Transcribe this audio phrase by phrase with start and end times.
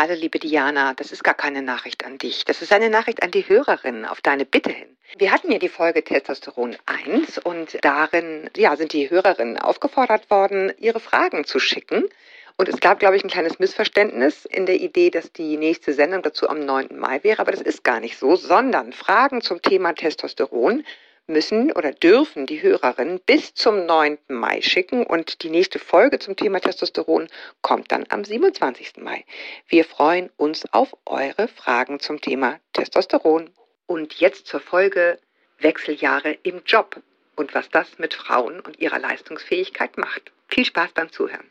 [0.00, 2.44] Hallo, liebe Diana, das ist gar keine Nachricht an dich.
[2.44, 4.96] Das ist eine Nachricht an die Hörerin auf deine Bitte hin.
[5.16, 10.72] Wir hatten ja die Folge Testosteron 1 und darin ja, sind die Hörerinnen aufgefordert worden,
[10.78, 12.04] ihre Fragen zu schicken.
[12.56, 16.22] Und es gab, glaube ich, ein kleines Missverständnis in der Idee, dass die nächste Sendung
[16.22, 16.96] dazu am 9.
[16.96, 20.84] Mai wäre, aber das ist gar nicht so, sondern Fragen zum Thema Testosteron
[21.28, 24.18] müssen oder dürfen die Hörerinnen bis zum 9.
[24.28, 27.28] Mai schicken und die nächste Folge zum Thema Testosteron
[27.62, 28.96] kommt dann am 27.
[28.98, 29.24] Mai.
[29.68, 33.50] Wir freuen uns auf eure Fragen zum Thema Testosteron.
[33.86, 35.18] Und jetzt zur Folge
[35.58, 37.00] Wechseljahre im Job
[37.36, 40.32] und was das mit Frauen und ihrer Leistungsfähigkeit macht.
[40.48, 41.50] Viel Spaß beim Zuhören.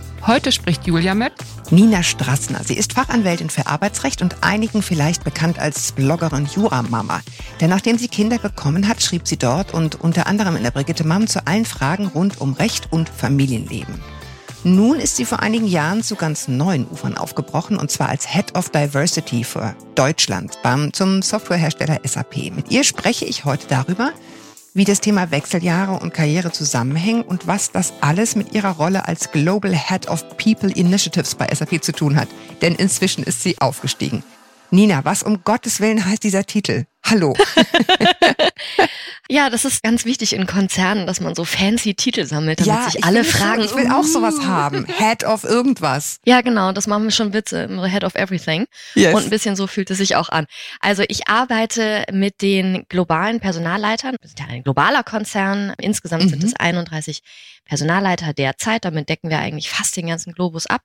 [0.27, 1.33] Heute spricht Julia mit
[1.71, 2.63] Nina Strassner.
[2.63, 7.21] Sie ist Fachanwältin für Arbeitsrecht und einigen vielleicht bekannt als Bloggerin Jura-Mama.
[7.59, 11.05] Denn nachdem sie Kinder bekommen hat, schrieb sie dort und unter anderem in der Brigitte
[11.05, 13.99] Mam zu allen Fragen rund um Recht und Familienleben.
[14.63, 18.55] Nun ist sie vor einigen Jahren zu ganz neuen Ufern aufgebrochen und zwar als Head
[18.55, 22.51] of Diversity für Deutschland beim, zum Softwarehersteller SAP.
[22.55, 24.11] Mit ihr spreche ich heute darüber,
[24.73, 29.31] wie das Thema Wechseljahre und Karriere zusammenhängen und was das alles mit ihrer Rolle als
[29.31, 32.29] Global Head of People Initiatives bei SAP zu tun hat.
[32.61, 34.23] Denn inzwischen ist sie aufgestiegen.
[34.69, 36.85] Nina, was um Gottes Willen heißt dieser Titel?
[37.11, 37.33] Hallo.
[39.29, 42.89] ja, das ist ganz wichtig in Konzernen, dass man so fancy Titel sammelt, damit ja,
[42.89, 43.55] sich alle fragen.
[43.55, 44.45] Schon, ich will auch sowas uh.
[44.45, 44.85] haben.
[44.85, 46.19] Head of irgendwas.
[46.25, 46.71] Ja, genau.
[46.71, 47.67] Das machen wir schon Witze.
[47.85, 48.65] Head of everything.
[48.95, 49.13] Yes.
[49.13, 50.45] Und ein bisschen so fühlt es sich auch an.
[50.79, 54.15] Also ich arbeite mit den globalen Personalleitern.
[54.21, 55.73] Wir sind ja ein globaler Konzern.
[55.81, 56.29] Insgesamt mhm.
[56.29, 57.23] sind es 31
[57.65, 58.85] Personalleiter derzeit.
[58.85, 60.81] Damit decken wir eigentlich fast den ganzen Globus ab.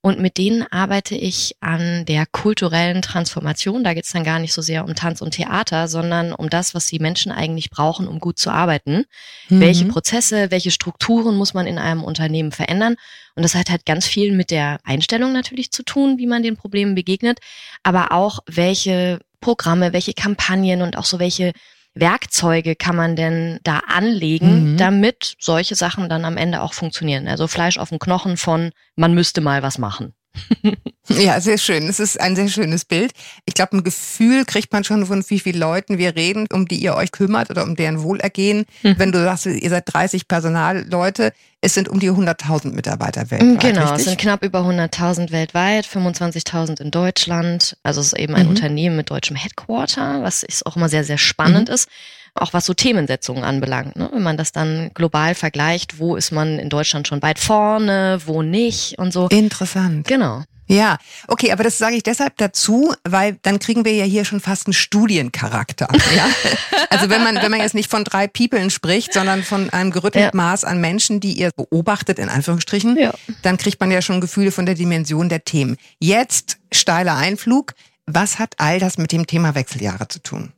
[0.00, 3.82] Und mit denen arbeite ich an der kulturellen Transformation.
[3.82, 6.72] Da geht es dann gar nicht so sehr um Tanz und Theater, sondern um das,
[6.72, 9.06] was die Menschen eigentlich brauchen, um gut zu arbeiten.
[9.48, 9.60] Mhm.
[9.60, 12.94] Welche Prozesse, welche Strukturen muss man in einem Unternehmen verändern?
[13.34, 16.56] Und das hat halt ganz viel mit der Einstellung natürlich zu tun, wie man den
[16.56, 17.40] Problemen begegnet,
[17.82, 21.52] aber auch welche Programme, welche Kampagnen und auch so welche
[21.94, 24.76] Werkzeuge kann man denn da anlegen, mhm.
[24.76, 27.28] damit solche Sachen dann am Ende auch funktionieren?
[27.28, 30.14] Also Fleisch auf dem Knochen von, man müsste mal was machen.
[31.08, 31.88] ja, sehr schön.
[31.88, 33.12] Es ist ein sehr schönes Bild.
[33.46, 36.76] Ich glaube, ein Gefühl kriegt man schon von wie vielen Leuten wir reden, um die
[36.76, 38.64] ihr euch kümmert oder um deren Wohlergehen.
[38.82, 38.94] Mhm.
[38.98, 43.60] Wenn du sagst, ihr seid 30 Personalleute, es sind um die 100.000 Mitarbeiter weltweit.
[43.60, 43.98] Genau, richtig?
[43.98, 47.76] es sind knapp über 100.000 weltweit, 25.000 in Deutschland.
[47.82, 48.50] Also es ist eben ein mhm.
[48.50, 51.74] Unternehmen mit deutschem Headquarter, was auch immer sehr, sehr spannend mhm.
[51.74, 51.88] ist
[52.34, 53.96] auch was so Themensetzungen anbelangt.
[53.96, 54.08] Ne?
[54.12, 58.42] Wenn man das dann global vergleicht, wo ist man in Deutschland schon weit vorne, wo
[58.42, 59.28] nicht und so.
[59.28, 60.06] Interessant.
[60.06, 60.42] Genau.
[60.68, 64.40] Ja, okay, aber das sage ich deshalb dazu, weil dann kriegen wir ja hier schon
[64.40, 65.88] fast einen Studiencharakter.
[66.14, 66.26] Ja?
[66.90, 70.24] Also wenn man, wenn man jetzt nicht von drei Peoplen spricht, sondern von einem gerüttelt
[70.24, 70.30] ja.
[70.32, 73.12] Maß an Menschen, die ihr beobachtet, in Anführungsstrichen, ja.
[73.42, 75.76] dann kriegt man ja schon Gefühle von der Dimension der Themen.
[76.00, 77.74] Jetzt steiler Einflug.
[78.06, 80.52] Was hat all das mit dem Thema Wechseljahre zu tun?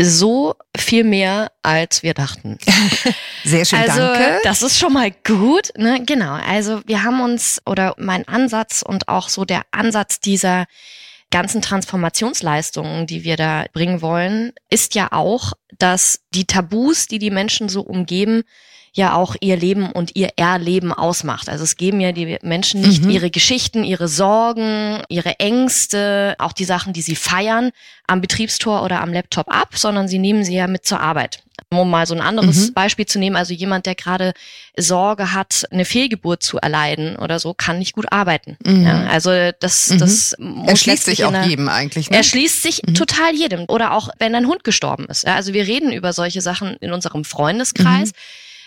[0.00, 2.58] So viel mehr, als wir dachten.
[3.44, 4.40] Sehr schön, also, danke.
[4.42, 5.70] Das ist schon mal gut.
[5.76, 6.02] Ne?
[6.04, 10.66] Genau, also wir haben uns, oder mein Ansatz und auch so der Ansatz dieser
[11.30, 17.30] ganzen Transformationsleistungen, die wir da bringen wollen, ist ja auch, dass die Tabus, die die
[17.30, 18.42] Menschen so umgeben,
[18.94, 21.48] ja auch ihr Leben und ihr Erleben ausmacht.
[21.48, 23.10] Also es geben ja die Menschen nicht mhm.
[23.10, 27.72] ihre Geschichten, ihre Sorgen, ihre Ängste, auch die Sachen, die sie feiern,
[28.06, 31.42] am Betriebstor oder am Laptop ab, sondern sie nehmen sie ja mit zur Arbeit.
[31.70, 32.74] Um mal so ein anderes mhm.
[32.74, 34.32] Beispiel zu nehmen, also jemand, der gerade
[34.76, 38.56] Sorge hat, eine Fehlgeburt zu erleiden oder so, kann nicht gut arbeiten.
[38.64, 38.86] Mhm.
[38.86, 39.98] Ja, also das, mhm.
[39.98, 42.10] das erschließt sich auch jedem eigentlich.
[42.10, 42.16] Ne?
[42.16, 42.94] Erschließt sich mhm.
[42.94, 43.64] total jedem.
[43.66, 45.24] Oder auch, wenn ein Hund gestorben ist.
[45.24, 48.12] Ja, also wir reden über solche Sachen in unserem Freundeskreis.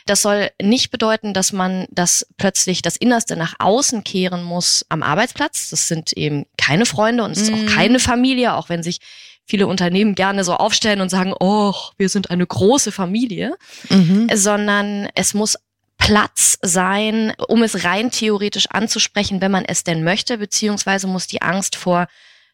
[0.07, 5.04] Das soll nicht bedeuten, dass man das plötzlich das Innerste nach außen kehren muss am
[5.04, 5.69] Arbeitsplatz.
[5.69, 7.68] Das sind eben keine Freunde und es ist auch mhm.
[7.68, 9.00] keine Familie, auch wenn sich
[9.45, 13.56] viele Unternehmen gerne so aufstellen und sagen, oh, wir sind eine große Familie,
[13.89, 14.30] mhm.
[14.33, 15.57] sondern es muss
[15.98, 21.42] Platz sein, um es rein theoretisch anzusprechen, wenn man es denn möchte, beziehungsweise muss die
[21.42, 22.07] Angst vor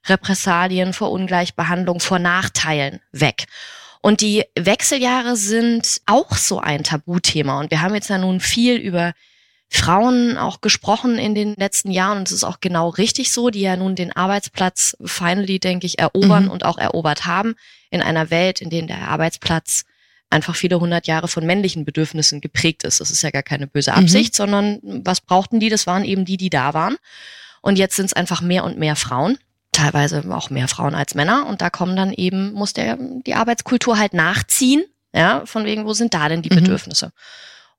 [0.06, 3.46] Repressalien, vor Ungleichbehandlung, vor Nachteilen weg.
[4.06, 7.62] Und die Wechseljahre sind auch so ein Tabuthema.
[7.62, 9.14] Und wir haben jetzt ja nun viel über
[9.70, 12.18] Frauen auch gesprochen in den letzten Jahren.
[12.18, 16.00] Und es ist auch genau richtig so, die ja nun den Arbeitsplatz finally, denke ich,
[16.00, 16.52] erobern mhm.
[16.52, 17.56] und auch erobert haben
[17.92, 19.86] in einer Welt, in der der Arbeitsplatz
[20.30, 23.00] einfach viele hundert Jahre von männlichen Bedürfnissen geprägt ist.
[23.00, 24.00] Das ist ja gar keine böse mhm.
[24.00, 24.36] Absicht, mhm.
[24.36, 25.70] sondern was brauchten die?
[25.70, 26.98] Das waren eben die, die da waren.
[27.62, 29.38] Und jetzt sind es einfach mehr und mehr Frauen,
[29.74, 31.46] teilweise auch mehr Frauen als Männer.
[31.48, 34.84] Und da kommen dann eben, muss der, die Arbeitskultur halt nachziehen.
[35.16, 36.64] Ja, von wegen, wo sind da denn die mhm.
[36.64, 37.12] Bedürfnisse?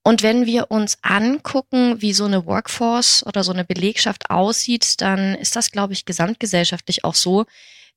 [0.04, 5.34] Und wenn wir uns angucken, wie so eine Workforce oder so eine Belegschaft aussieht, dann
[5.34, 7.46] ist das, glaube ich, gesamtgesellschaftlich auch so,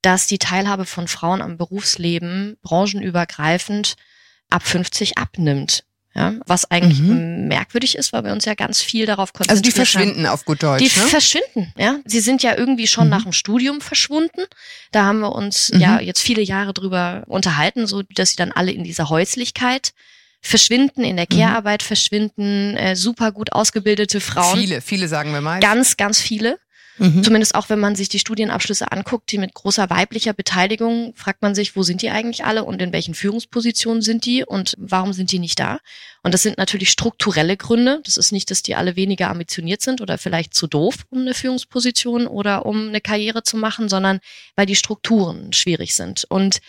[0.02, 3.96] dass die Teilhabe von Frauen am Berufsleben branchenübergreifend
[4.50, 5.84] ab 50 abnimmt.
[6.18, 7.48] Ja, was eigentlich mhm.
[7.48, 9.52] merkwürdig ist, weil wir uns ja ganz viel darauf konzentrieren.
[9.52, 10.34] Also die verschwinden haben.
[10.34, 10.80] auf gut Deutsch.
[10.80, 11.06] Die ne?
[11.06, 12.00] verschwinden, ja.
[12.06, 13.12] Sie sind ja irgendwie schon mhm.
[13.12, 14.42] nach dem Studium verschwunden.
[14.92, 15.80] Da haben wir uns mhm.
[15.80, 19.92] ja jetzt viele Jahre drüber unterhalten, so dass sie dann alle in dieser Häuslichkeit
[20.42, 21.38] verschwinden, in der mhm.
[21.38, 24.58] Care-Arbeit verschwinden, äh, super gut ausgebildete Frauen.
[24.58, 25.60] Viele, viele sagen wir mal.
[25.60, 26.58] Ganz, ganz viele.
[26.98, 27.24] Mhm.
[27.24, 31.56] Zumindest auch, wenn man sich die Studienabschlüsse anguckt, die mit großer weiblicher Beteiligung, fragt man
[31.56, 35.32] sich, wo sind die eigentlich alle und in welchen Führungspositionen sind die und warum sind
[35.32, 35.80] die nicht da?
[36.24, 38.02] Und das sind natürlich strukturelle Gründe.
[38.04, 41.34] Das ist nicht, dass die alle weniger ambitioniert sind oder vielleicht zu doof, um eine
[41.34, 44.20] Führungsposition oder um eine Karriere zu machen, sondern
[44.56, 46.26] weil die Strukturen schwierig sind.
[46.30, 46.60] Und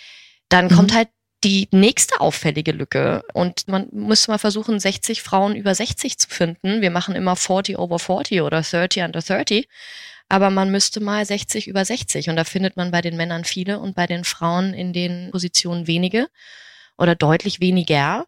[0.49, 0.71] dann mhm.
[0.71, 1.09] kommt halt
[1.45, 3.23] die nächste auffällige Lücke.
[3.33, 6.81] Und man müsste mal versuchen, 60 Frauen über 60 zu finden.
[6.81, 9.69] Wir machen immer 40 over 40 oder 30 under 30
[10.29, 13.79] aber man müsste mal 60 über 60 und da findet man bei den Männern viele
[13.81, 16.29] und bei den Frauen in den Positionen wenige
[16.97, 18.27] oder deutlich weniger.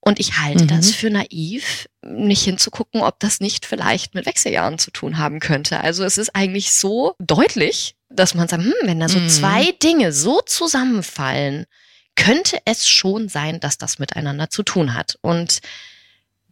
[0.00, 0.68] Und ich halte mhm.
[0.68, 5.80] das für naiv, nicht hinzugucken, ob das nicht vielleicht mit Wechseljahren zu tun haben könnte.
[5.80, 9.28] Also es ist eigentlich so deutlich, dass man sagt, hm, wenn da so mhm.
[9.28, 11.66] zwei Dinge so zusammenfallen,
[12.14, 15.18] könnte es schon sein, dass das miteinander zu tun hat.
[15.20, 15.60] Und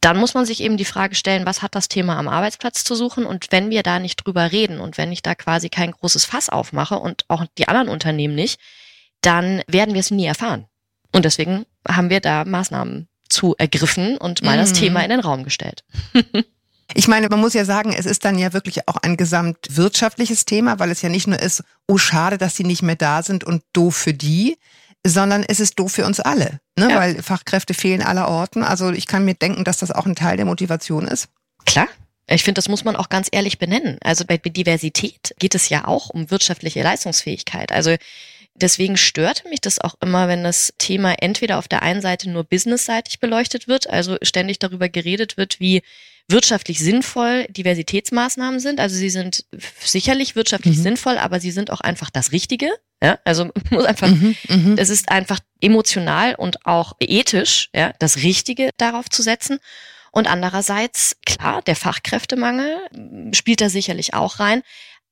[0.00, 2.94] dann muss man sich eben die Frage stellen, was hat das Thema am Arbeitsplatz zu
[2.94, 3.24] suchen?
[3.24, 6.48] Und wenn wir da nicht drüber reden und wenn ich da quasi kein großes Fass
[6.48, 8.60] aufmache und auch die anderen Unternehmen nicht,
[9.22, 10.66] dann werden wir es nie erfahren.
[11.12, 14.60] Und deswegen haben wir da Maßnahmen zu ergriffen und mal mhm.
[14.60, 15.84] das Thema in den Raum gestellt.
[16.94, 20.78] Ich meine, man muss ja sagen, es ist dann ja wirklich auch ein gesamtwirtschaftliches Thema,
[20.78, 23.64] weil es ja nicht nur ist, oh schade, dass sie nicht mehr da sind und
[23.72, 24.56] doof für die,
[25.08, 26.90] sondern es ist doof für uns alle, ne?
[26.90, 26.96] Ja.
[26.98, 28.62] weil Fachkräfte fehlen aller Orten.
[28.62, 31.28] Also ich kann mir denken, dass das auch ein Teil der Motivation ist.
[31.64, 31.88] Klar.
[32.28, 33.98] Ich finde, das muss man auch ganz ehrlich benennen.
[34.02, 37.70] Also bei Diversität geht es ja auch um wirtschaftliche Leistungsfähigkeit.
[37.70, 37.94] Also
[38.54, 42.42] deswegen stört mich das auch immer, wenn das Thema entweder auf der einen Seite nur
[42.42, 45.82] businessseitig beleuchtet wird, also ständig darüber geredet wird, wie
[46.28, 48.80] wirtschaftlich sinnvoll Diversitätsmaßnahmen sind.
[48.80, 49.44] Also sie sind
[49.80, 50.82] sicherlich wirtschaftlich mhm.
[50.82, 52.68] sinnvoll, aber sie sind auch einfach das Richtige.
[53.02, 58.18] Ja, also muss einfach, mhm, mhm, es ist einfach emotional und auch ethisch, ja, das
[58.18, 59.58] Richtige darauf zu setzen.
[60.12, 62.78] Und andererseits, klar, der Fachkräftemangel
[63.32, 64.62] spielt da sicherlich auch rein.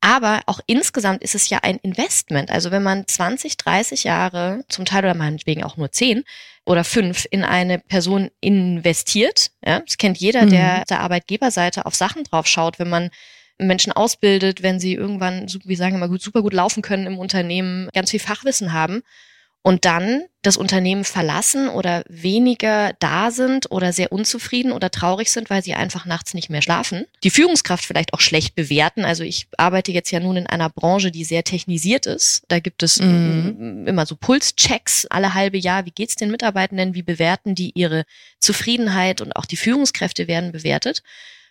[0.00, 2.50] Aber auch insgesamt ist es ja ein Investment.
[2.50, 6.25] Also wenn man 20, 30 Jahre, zum Teil oder meinetwegen auch nur 10
[6.66, 10.84] oder 5 in eine Person investiert, ja, das kennt jeder, der mhm.
[10.90, 13.10] der Arbeitgeberseite auf Sachen drauf schaut, wenn man
[13.58, 17.88] Menschen ausbildet, wenn sie irgendwann, wie sagen wir mal, super gut laufen können im Unternehmen,
[17.92, 19.02] ganz viel Fachwissen haben
[19.66, 25.48] und dann das Unternehmen verlassen oder weniger da sind oder sehr unzufrieden oder traurig sind,
[25.48, 27.06] weil sie einfach nachts nicht mehr schlafen.
[27.22, 29.06] Die Führungskraft vielleicht auch schlecht bewerten.
[29.06, 32.42] Also ich arbeite jetzt ja nun in einer Branche, die sehr technisiert ist.
[32.48, 33.86] Da gibt es mhm.
[33.86, 35.86] immer so Pulschecks alle halbe Jahr.
[35.86, 36.92] Wie geht's den Mitarbeitenden?
[36.92, 38.04] Wie bewerten die ihre
[38.40, 39.23] Zufriedenheit?
[39.23, 41.02] Und auch die Führungskräfte werden bewertet,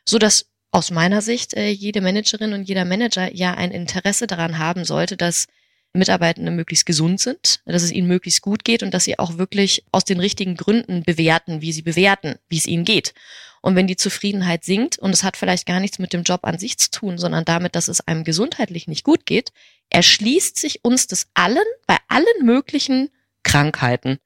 [0.06, 4.58] so dass aus meiner Sicht äh, jede Managerin und jeder Manager ja ein Interesse daran
[4.58, 5.48] haben sollte, dass
[5.94, 9.86] Mitarbeitende möglichst gesund sind, dass es ihnen möglichst gut geht und dass sie auch wirklich
[9.92, 13.14] aus den richtigen Gründen bewerten, wie sie bewerten, wie es ihnen geht.
[13.62, 16.58] Und wenn die Zufriedenheit sinkt, und es hat vielleicht gar nichts mit dem Job an
[16.58, 19.52] sich zu tun, sondern damit, dass es einem gesundheitlich nicht gut geht,
[19.92, 23.12] erschließt sich uns das allen bei allen möglichen
[23.44, 24.18] Krankheiten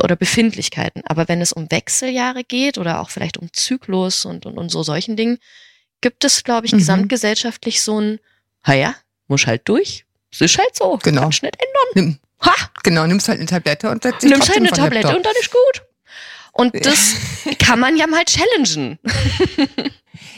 [0.00, 1.02] oder Befindlichkeiten.
[1.06, 4.84] Aber wenn es um Wechseljahre geht oder auch vielleicht um Zyklus und, und, und so
[4.84, 5.38] solchen Dingen,
[6.02, 6.78] gibt es, glaube ich, mhm.
[6.78, 8.20] gesamtgesellschaftlich so ein,
[8.66, 8.94] ja,
[9.28, 10.98] muss halt durch, es ist halt so.
[11.02, 11.22] Genau.
[11.22, 11.88] Kannst nicht ändern.
[11.94, 12.54] Nimm, ha!
[12.82, 15.50] Genau, nimmst halt eine Tablette und setzt dich Nimmst halt eine Tablette und dann ist
[15.50, 15.82] gut.
[16.52, 17.14] Und das
[17.58, 18.98] kann man ja mal challengen.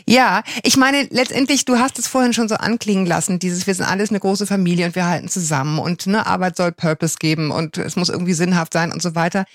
[0.07, 3.87] Ja, ich meine, letztendlich, du hast es vorhin schon so anklingen lassen, dieses, wir sind
[3.87, 7.79] alles eine große Familie und wir halten zusammen und ne, Arbeit soll Purpose geben und
[7.79, 9.47] es muss irgendwie sinnhaft sein und so weiter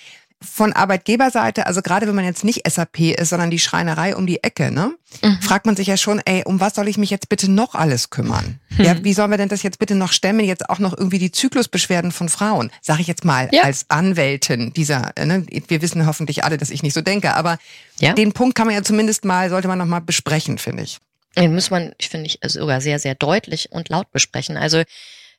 [0.42, 4.42] von Arbeitgeberseite, also gerade wenn man jetzt nicht SAP ist, sondern die Schreinerei um die
[4.42, 5.42] Ecke, ne, mhm.
[5.42, 8.10] fragt man sich ja schon, ey, um was soll ich mich jetzt bitte noch alles
[8.10, 8.60] kümmern?
[8.70, 8.86] Mhm.
[8.86, 10.40] Ja, wie sollen wir denn das jetzt bitte noch stemmen?
[10.46, 13.64] Jetzt auch noch irgendwie die Zyklusbeschwerden von Frauen, sage ich jetzt mal ja.
[13.64, 17.58] als Anwältin dieser, ne, wir wissen hoffentlich alle, dass ich nicht so denke, aber
[18.00, 18.14] ja.
[18.14, 21.00] den Punkt kann man ja zumindest mal, sollte man noch mal besprechen, finde ich.
[21.36, 24.58] Den muss man, finde ich, sogar sehr, sehr deutlich und laut besprechen.
[24.58, 24.84] Also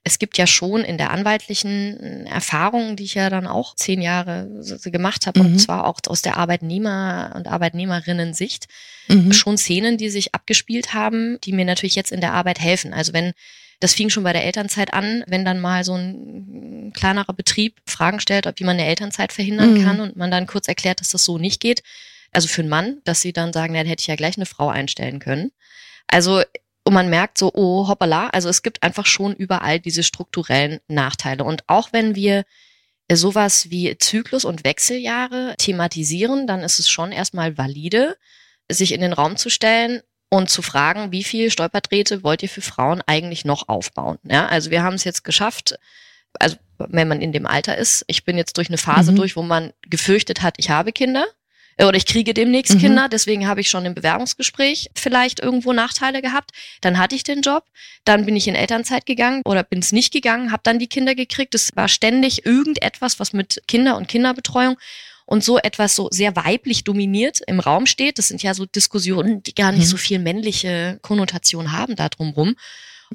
[0.03, 4.49] es gibt ja schon in der anwaltlichen Erfahrung, die ich ja dann auch zehn Jahre
[4.85, 5.47] gemacht habe, mhm.
[5.47, 8.67] und zwar auch aus der Arbeitnehmer- und Arbeitnehmerinnen-Sicht,
[9.09, 9.33] mhm.
[9.33, 12.95] schon Szenen, die sich abgespielt haben, die mir natürlich jetzt in der Arbeit helfen.
[12.95, 13.33] Also wenn
[13.79, 18.21] das fing schon bei der Elternzeit an, wenn dann mal so ein kleinerer Betrieb Fragen
[18.21, 19.85] stellt, ob wie man eine Elternzeit verhindern mhm.
[19.85, 21.83] kann und man dann kurz erklärt, dass das so nicht geht.
[22.33, 24.69] Also für einen Mann, dass sie dann sagen, dann hätte ich ja gleich eine Frau
[24.69, 25.51] einstellen können.
[26.07, 26.43] Also
[26.85, 31.45] und man merkt so, oh, hoppala, also es gibt einfach schon überall diese strukturellen Nachteile.
[31.45, 32.45] Und auch wenn wir
[33.13, 38.17] sowas wie Zyklus und Wechseljahre thematisieren, dann ist es schon erstmal valide,
[38.71, 42.61] sich in den Raum zu stellen und zu fragen, wie viel Stolperdrähte wollt ihr für
[42.61, 44.19] Frauen eigentlich noch aufbauen?
[44.23, 45.77] Ja, also wir haben es jetzt geschafft,
[46.39, 49.17] also wenn man in dem Alter ist, ich bin jetzt durch eine Phase mhm.
[49.17, 51.27] durch, wo man gefürchtet hat, ich habe Kinder
[51.87, 52.79] oder ich kriege demnächst mhm.
[52.79, 56.51] Kinder, deswegen habe ich schon im Bewerbungsgespräch vielleicht irgendwo Nachteile gehabt.
[56.81, 57.65] Dann hatte ich den Job,
[58.05, 61.15] dann bin ich in Elternzeit gegangen oder bin es nicht gegangen, habe dann die Kinder
[61.15, 61.55] gekriegt.
[61.55, 64.77] Es war ständig irgendetwas, was mit Kinder und Kinderbetreuung
[65.27, 68.19] und so etwas so sehr weiblich dominiert im Raum steht.
[68.19, 69.91] Das sind ja so Diskussionen, die gar nicht mhm.
[69.91, 72.57] so viel männliche Konnotation haben da drumrum.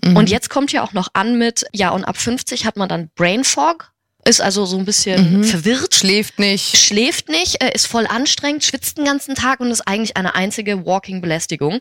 [0.02, 0.16] Mhm.
[0.16, 3.10] Und jetzt kommt ja auch noch an mit, ja, und ab 50 hat man dann
[3.16, 3.92] Brain Fog,
[4.28, 5.44] ist also so ein bisschen mhm.
[5.44, 5.94] verwirrt.
[5.94, 6.78] Schläft nicht.
[6.78, 11.80] Schläft nicht, ist voll anstrengend, schwitzt den ganzen Tag und ist eigentlich eine einzige Walking-Belästigung.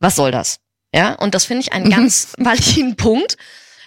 [0.00, 0.58] Was soll das?
[0.94, 3.36] Ja, und das finde ich einen ganz validen Punkt,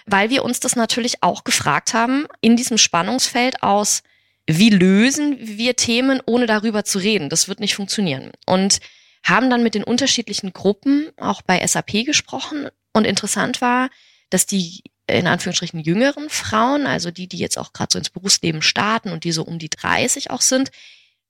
[0.06, 4.02] weil wir uns das natürlich auch gefragt haben in diesem Spannungsfeld aus,
[4.46, 7.28] wie lösen wir Themen, ohne darüber zu reden?
[7.28, 8.32] Das wird nicht funktionieren.
[8.46, 8.80] Und
[9.22, 12.68] haben dann mit den unterschiedlichen Gruppen auch bei SAP gesprochen.
[12.92, 13.90] Und interessant war,
[14.30, 18.62] dass die in Anführungsstrichen jüngeren Frauen, also die, die jetzt auch gerade so ins Berufsleben
[18.62, 20.70] starten und die so um die 30 auch sind,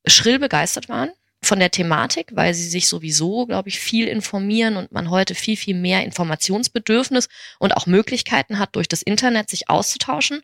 [0.06, 1.10] schrill begeistert waren
[1.42, 5.56] von der Thematik, weil sie sich sowieso, glaube ich, viel informieren und man heute viel,
[5.56, 10.42] viel mehr Informationsbedürfnis und auch Möglichkeiten hat, durch das Internet sich auszutauschen.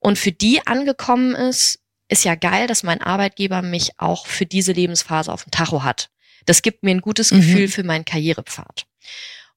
[0.00, 4.72] Und für die angekommen ist, ist ja geil, dass mein Arbeitgeber mich auch für diese
[4.72, 6.10] Lebensphase auf dem Tacho hat.
[6.44, 7.36] Das gibt mir ein gutes mhm.
[7.36, 8.84] Gefühl für meinen Karrierepfad.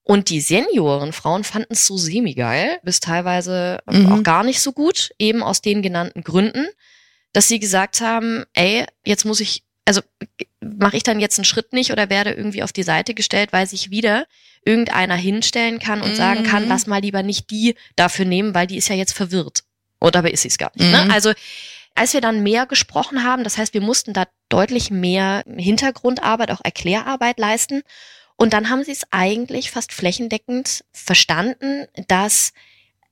[0.08, 4.12] Und die Seniorenfrauen fanden es so semi-geil, bis teilweise mhm.
[4.12, 6.68] auch gar nicht so gut, eben aus den genannten Gründen,
[7.32, 10.02] dass sie gesagt haben, ey, jetzt muss ich, also
[10.60, 13.66] mache ich dann jetzt einen Schritt nicht oder werde irgendwie auf die Seite gestellt, weil
[13.66, 14.26] sich wieder
[14.64, 16.16] irgendeiner hinstellen kann und mhm.
[16.16, 16.68] sagen kann, mhm.
[16.68, 19.64] lass mal lieber nicht die dafür nehmen, weil die ist ja jetzt verwirrt.
[20.00, 20.88] Oder dabei ist sie es gar nicht.
[20.88, 21.02] Ne?
[21.02, 21.08] Mhm.
[21.08, 21.14] Ne?
[21.14, 21.32] Also
[21.96, 26.60] als wir dann mehr gesprochen haben, das heißt, wir mussten da deutlich mehr Hintergrundarbeit, auch
[26.62, 27.82] Erklärarbeit leisten.
[28.36, 32.52] Und dann haben sie es eigentlich fast flächendeckend verstanden, dass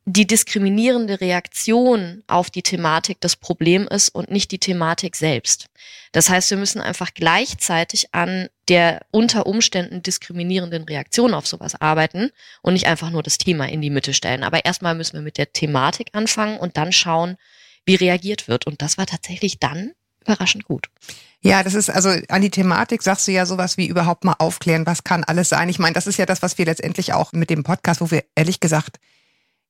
[0.07, 5.69] die diskriminierende Reaktion auf die Thematik das Problem ist und nicht die Thematik selbst.
[6.12, 12.31] Das heißt, wir müssen einfach gleichzeitig an der unter Umständen diskriminierenden Reaktion auf sowas arbeiten
[12.61, 14.45] und nicht einfach nur das Thema in die Mitte stellen.
[14.45, 17.37] Aber erstmal müssen wir mit der Thematik anfangen und dann schauen,
[17.87, 18.66] wie reagiert wird.
[18.66, 20.88] Und das war tatsächlich dann überraschend gut.
[21.44, 24.86] Ja, das ist also an die Thematik sagst du ja sowas wie überhaupt mal aufklären,
[24.86, 25.68] was kann alles sein.
[25.68, 28.24] Ich meine, das ist ja das, was wir letztendlich auch mit dem Podcast, wo wir
[28.34, 28.98] ehrlich gesagt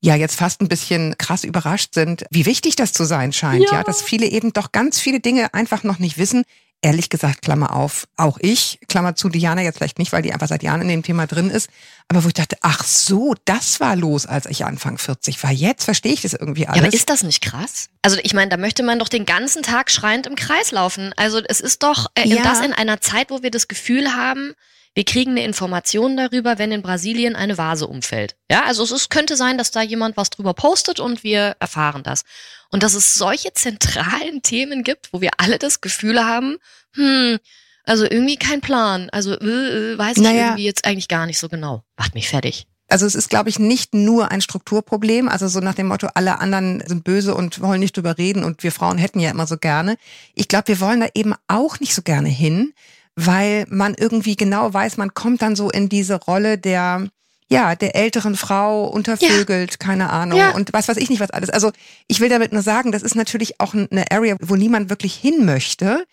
[0.01, 3.79] ja jetzt fast ein bisschen krass überrascht sind, wie wichtig das zu sein scheint, ja,
[3.79, 6.45] ja dass viele eben doch ganz viele Dinge einfach noch nicht wissen,
[6.85, 10.49] ehrlich gesagt, Klammer auf, auch ich, Klammer zu, Diana jetzt vielleicht nicht, weil die einfach
[10.49, 11.71] seit Jahren in dem Thema drin ist,
[12.09, 15.51] aber wo ich dachte, ach so, das war los, als ich Anfang 40 war.
[15.51, 16.77] Jetzt verstehe ich das irgendwie alles.
[16.77, 17.89] Ja, aber ist das nicht krass?
[18.03, 21.15] Also ich meine, da möchte man doch den ganzen Tag schreiend im Kreis laufen.
[21.17, 22.43] Also es ist doch äh, ja.
[22.43, 24.55] das in einer Zeit, wo wir das Gefühl haben,
[24.95, 28.37] wir kriegen eine Information darüber, wenn in Brasilien eine Vase umfällt.
[28.51, 32.03] Ja, also es ist, könnte sein, dass da jemand was drüber postet und wir erfahren
[32.05, 32.23] das.
[32.71, 36.59] Und dass es solche zentralen Themen gibt, wo wir alle das Gefühl haben,
[36.95, 37.39] hm,
[37.85, 39.11] also irgendwie kein Plan.
[39.11, 40.47] Also äh, äh weiß ich naja.
[40.47, 41.83] irgendwie jetzt eigentlich gar nicht so genau.
[41.97, 42.67] Macht mich fertig.
[42.89, 46.39] Also es ist, glaube ich, nicht nur ein Strukturproblem, also so nach dem Motto, alle
[46.39, 49.57] anderen sind böse und wollen nicht drüber reden und wir Frauen hätten ja immer so
[49.57, 49.97] gerne.
[50.35, 52.75] Ich glaube, wir wollen da eben auch nicht so gerne hin,
[53.17, 57.09] weil man irgendwie genau weiß, man kommt dann so in diese Rolle der,
[57.49, 59.77] ja, der älteren Frau untervögelt, ja.
[59.79, 60.51] keine Ahnung, ja.
[60.51, 61.51] und was weiß ich nicht, was alles.
[61.51, 61.71] Also
[62.09, 65.45] ich will damit nur sagen, das ist natürlich auch eine Area, wo niemand wirklich hin
[65.45, 66.05] möchte,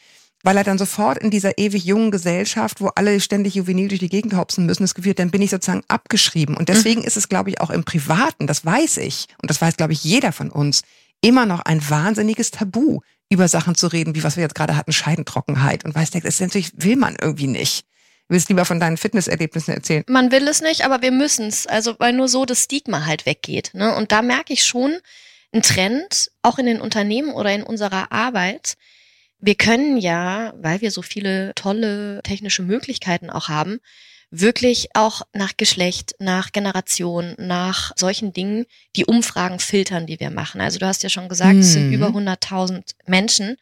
[0.43, 4.09] weil er dann sofort in dieser ewig jungen Gesellschaft, wo alle ständig juvenil durch die
[4.09, 6.57] Gegend hopsen müssen, das Gefühl, dann bin ich sozusagen abgeschrieben.
[6.57, 7.07] Und deswegen mhm.
[7.07, 10.03] ist es, glaube ich, auch im Privaten, das weiß ich, und das weiß, glaube ich,
[10.03, 10.81] jeder von uns,
[11.21, 13.01] immer noch ein wahnsinniges Tabu,
[13.31, 15.85] über Sachen zu reden, wie was wir jetzt gerade hatten, Scheidentrockenheit.
[15.85, 17.85] Und weißt du, das ist natürlich, will man irgendwie nicht.
[18.27, 20.03] Du willst lieber von deinen Fitnesserlebnissen erzählen.
[20.07, 21.65] Man will es nicht, aber wir müssen es.
[21.65, 23.71] Also, weil nur so das Stigma halt weggeht.
[23.73, 23.95] Ne?
[23.95, 24.97] Und da merke ich schon
[25.53, 28.75] einen Trend, auch in den Unternehmen oder in unserer Arbeit.
[29.39, 33.79] Wir können ja, weil wir so viele tolle technische Möglichkeiten auch haben,
[34.31, 40.61] wirklich auch nach Geschlecht, nach Generation, nach solchen Dingen die Umfragen filtern, die wir machen.
[40.61, 41.59] Also du hast ja schon gesagt, mhm.
[41.59, 41.93] es sind mhm.
[41.93, 43.57] über 100.000 Menschen.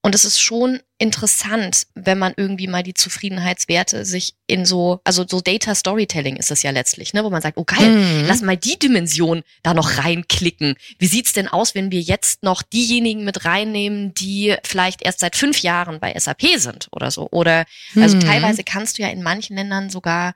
[0.00, 5.24] Und es ist schon interessant, wenn man irgendwie mal die Zufriedenheitswerte sich in so, also
[5.28, 8.24] so Data Storytelling ist es ja letztlich, ne, wo man sagt, oh geil, mhm.
[8.26, 10.76] lass mal die Dimension da noch reinklicken.
[10.98, 15.34] Wie sieht's denn aus, wenn wir jetzt noch diejenigen mit reinnehmen, die vielleicht erst seit
[15.34, 17.28] fünf Jahren bei SAP sind oder so?
[17.30, 17.64] Oder
[17.96, 18.20] also mhm.
[18.20, 20.34] teilweise kannst du ja in manchen Ländern sogar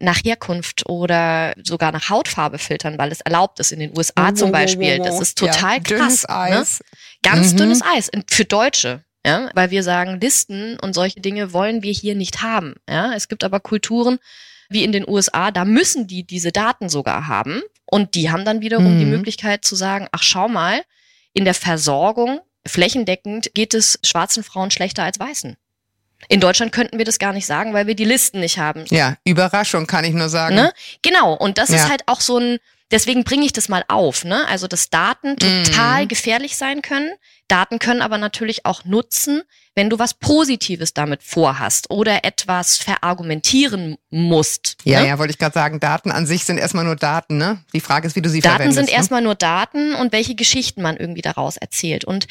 [0.00, 4.52] nach Herkunft oder sogar nach Hautfarbe filtern, weil es erlaubt ist in den USA zum
[4.52, 4.98] Beispiel.
[4.98, 6.22] Das ist total ja, krass.
[6.22, 6.36] Dünnes ne?
[6.36, 6.80] Eis.
[6.80, 6.86] Ne?
[7.22, 7.56] Ganz mhm.
[7.56, 9.04] dünnes Eis für Deutsche.
[9.26, 12.76] Ja, weil wir sagen, Listen und solche Dinge wollen wir hier nicht haben.
[12.88, 14.18] Ja, es gibt aber Kulturen
[14.70, 18.60] wie in den USA, da müssen die diese Daten sogar haben und die haben dann
[18.60, 18.98] wiederum mhm.
[19.00, 20.82] die Möglichkeit zu sagen, ach schau mal,
[21.32, 25.56] in der Versorgung flächendeckend geht es schwarzen Frauen schlechter als weißen.
[26.28, 28.84] In Deutschland könnten wir das gar nicht sagen, weil wir die Listen nicht haben.
[28.88, 30.56] Ja, Überraschung kann ich nur sagen.
[30.56, 30.72] Ne?
[31.02, 31.76] Genau, und das ja.
[31.76, 32.58] ist halt auch so ein,
[32.90, 34.46] deswegen bringe ich das mal auf, ne?
[34.48, 36.08] Also, dass Daten total mm.
[36.08, 37.12] gefährlich sein können.
[37.46, 39.42] Daten können aber natürlich auch nutzen,
[39.74, 44.76] wenn du was Positives damit vorhast oder etwas verargumentieren musst.
[44.84, 45.08] Ja, ne?
[45.08, 47.62] ja, wollte ich gerade sagen, Daten an sich sind erstmal nur Daten, ne?
[47.72, 48.76] Die Frage ist, wie du sie Daten verwendest.
[48.76, 48.98] Daten sind ne?
[48.98, 52.04] erstmal nur Daten und welche Geschichten man irgendwie daraus erzählt.
[52.04, 52.26] Und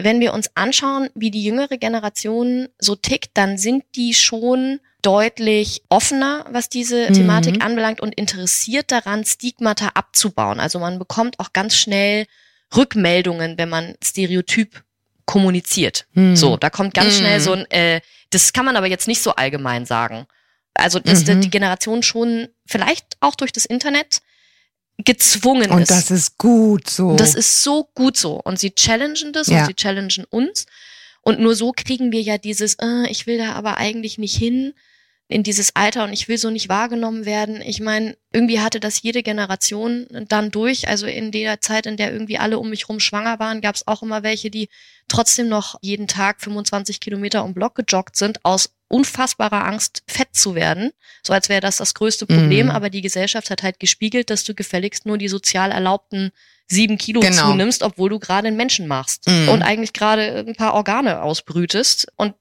[0.00, 5.82] wenn wir uns anschauen, wie die jüngere Generation so tickt, dann sind die schon deutlich
[5.88, 7.14] offener, was diese mhm.
[7.14, 10.60] Thematik anbelangt und interessiert daran, Stigmata abzubauen.
[10.60, 12.26] Also man bekommt auch ganz schnell
[12.74, 14.82] Rückmeldungen, wenn man Stereotyp
[15.26, 16.06] kommuniziert.
[16.14, 16.36] Mhm.
[16.36, 17.18] So, da kommt ganz mhm.
[17.18, 20.26] schnell so ein, äh, das kann man aber jetzt nicht so allgemein sagen.
[20.74, 21.42] Also, dass mhm.
[21.42, 24.22] die Generation schon vielleicht auch durch das Internet
[24.98, 25.90] gezwungen und ist.
[25.90, 27.16] Und das ist gut so.
[27.16, 28.40] Das ist so gut so.
[28.42, 29.60] Und sie challengen das ja.
[29.60, 30.66] und sie challengen uns.
[31.22, 34.74] Und nur so kriegen wir ja dieses, äh, ich will da aber eigentlich nicht hin
[35.28, 37.62] in dieses Alter und ich will so nicht wahrgenommen werden.
[37.62, 40.88] Ich meine, irgendwie hatte das jede Generation dann durch.
[40.88, 43.86] Also in der Zeit, in der irgendwie alle um mich rum schwanger waren, gab es
[43.86, 44.68] auch immer welche, die
[45.08, 50.54] trotzdem noch jeden Tag 25 Kilometer um Block gejoggt sind aus unfassbarer Angst, fett zu
[50.54, 50.90] werden.
[51.22, 52.66] So als wäre das das größte Problem.
[52.66, 52.72] Mhm.
[52.72, 56.30] Aber die Gesellschaft hat halt gespiegelt, dass du gefälligst nur die sozial erlaubten
[56.68, 57.50] sieben Kilo genau.
[57.50, 59.48] zunimmst, obwohl du gerade einen Menschen machst mm.
[59.50, 62.06] und eigentlich gerade ein paar Organe ausbrütest.
[62.16, 62.34] Und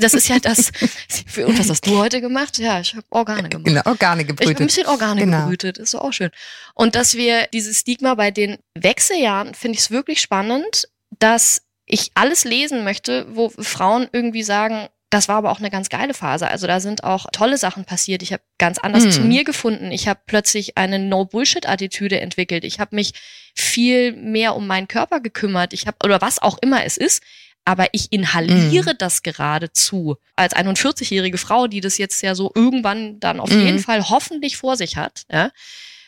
[0.00, 0.72] das ist ja das.
[1.36, 2.58] Und was hast du heute gemacht?
[2.58, 3.66] Ja, ich habe Organe gemacht.
[3.66, 4.50] Genau, Organe gebrütet.
[4.50, 5.42] Ich habe ein bisschen Organe genau.
[5.42, 6.30] gebrütet, ist auch schön.
[6.74, 10.88] Und dass wir dieses Stigma bei den Wechseljahren, finde ich es wirklich spannend,
[11.20, 15.88] dass ich alles lesen möchte, wo Frauen irgendwie sagen, das war aber auch eine ganz
[15.88, 16.48] geile Phase.
[16.48, 18.22] Also da sind auch tolle Sachen passiert.
[18.22, 19.10] Ich habe ganz anders mhm.
[19.10, 19.90] zu mir gefunden.
[19.90, 22.64] Ich habe plötzlich eine No-Bullshit-Attitüde entwickelt.
[22.64, 23.12] Ich habe mich
[23.56, 25.72] viel mehr um meinen Körper gekümmert.
[25.72, 27.22] Ich habe oder was auch immer es ist.
[27.64, 28.98] Aber ich inhaliere mhm.
[28.98, 33.66] das geradezu als 41-jährige Frau, die das jetzt ja so irgendwann dann auf mhm.
[33.66, 35.24] jeden Fall hoffentlich vor sich hat.
[35.30, 35.50] Ja?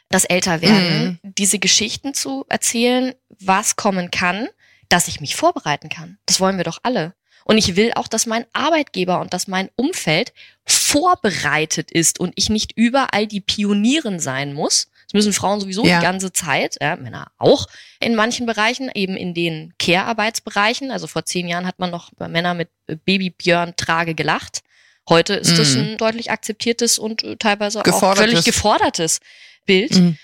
[0.09, 1.35] Das Älterwerden, mhm.
[1.37, 4.49] diese Geschichten zu erzählen, was kommen kann,
[4.89, 6.19] dass ich mich vorbereiten kann.
[6.27, 7.15] Das wollen wir doch alle.
[7.45, 10.33] Und ich will auch, dass mein Arbeitgeber und dass mein Umfeld
[10.65, 14.89] vorbereitet ist und ich nicht überall die Pionierin sein muss.
[15.07, 15.99] Das müssen Frauen sowieso ja.
[15.99, 17.67] die ganze Zeit, ja, Männer auch
[18.01, 20.91] in manchen Bereichen, eben in den Care-Arbeitsbereichen.
[20.91, 24.63] Also vor zehn Jahren hat man noch über Männer mit Babybjörn-Trage gelacht.
[25.09, 25.57] Heute ist mm.
[25.57, 25.81] das mhm.
[25.81, 29.21] ein deutlich akzeptiertes und äh, teilweise auch völlig gefordertes
[29.67, 29.95] Bild.
[29.95, 30.17] Mm.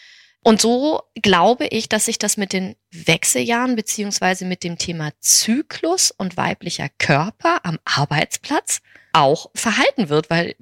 [0.42, 6.11] Und so glaube ich, dass sich das mit den Wechseljahren beziehungsweise mit dem Thema Zyklus
[6.11, 8.81] und weiblicher Körper am Arbeitsplatz
[9.12, 10.55] auch verhalten wird, weil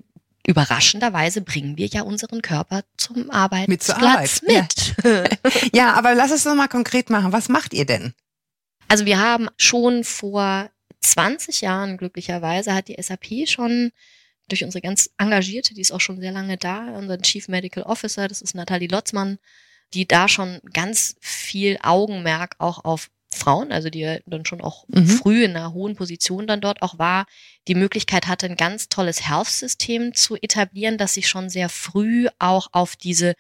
[0.47, 4.95] überraschenderweise bringen wir ja unseren Körper zum Arbeitsplatz mit.
[5.05, 5.05] mit.
[5.05, 5.25] Ja.
[5.73, 7.33] ja, aber lass es doch mal konkret machen.
[7.33, 8.15] Was macht ihr denn?
[8.89, 13.93] Also wir haben schon vor 20 Jahren glücklicherweise hat die SAP schon
[14.49, 18.29] durch unsere ganz engagierte, die ist auch schon sehr lange da, unseren Chief Medical Officer,
[18.29, 19.39] das ist Nathalie Lotzmann,
[19.95, 25.07] die da schon ganz viel Augenmerk auch auf Frauen, also die dann schon auch mhm.
[25.07, 27.27] früh in einer hohen Position dann dort auch war,
[27.69, 32.69] die Möglichkeit hatte, ein ganz tolles Health-System zu etablieren, das sich schon sehr früh auch
[32.73, 33.35] auf diese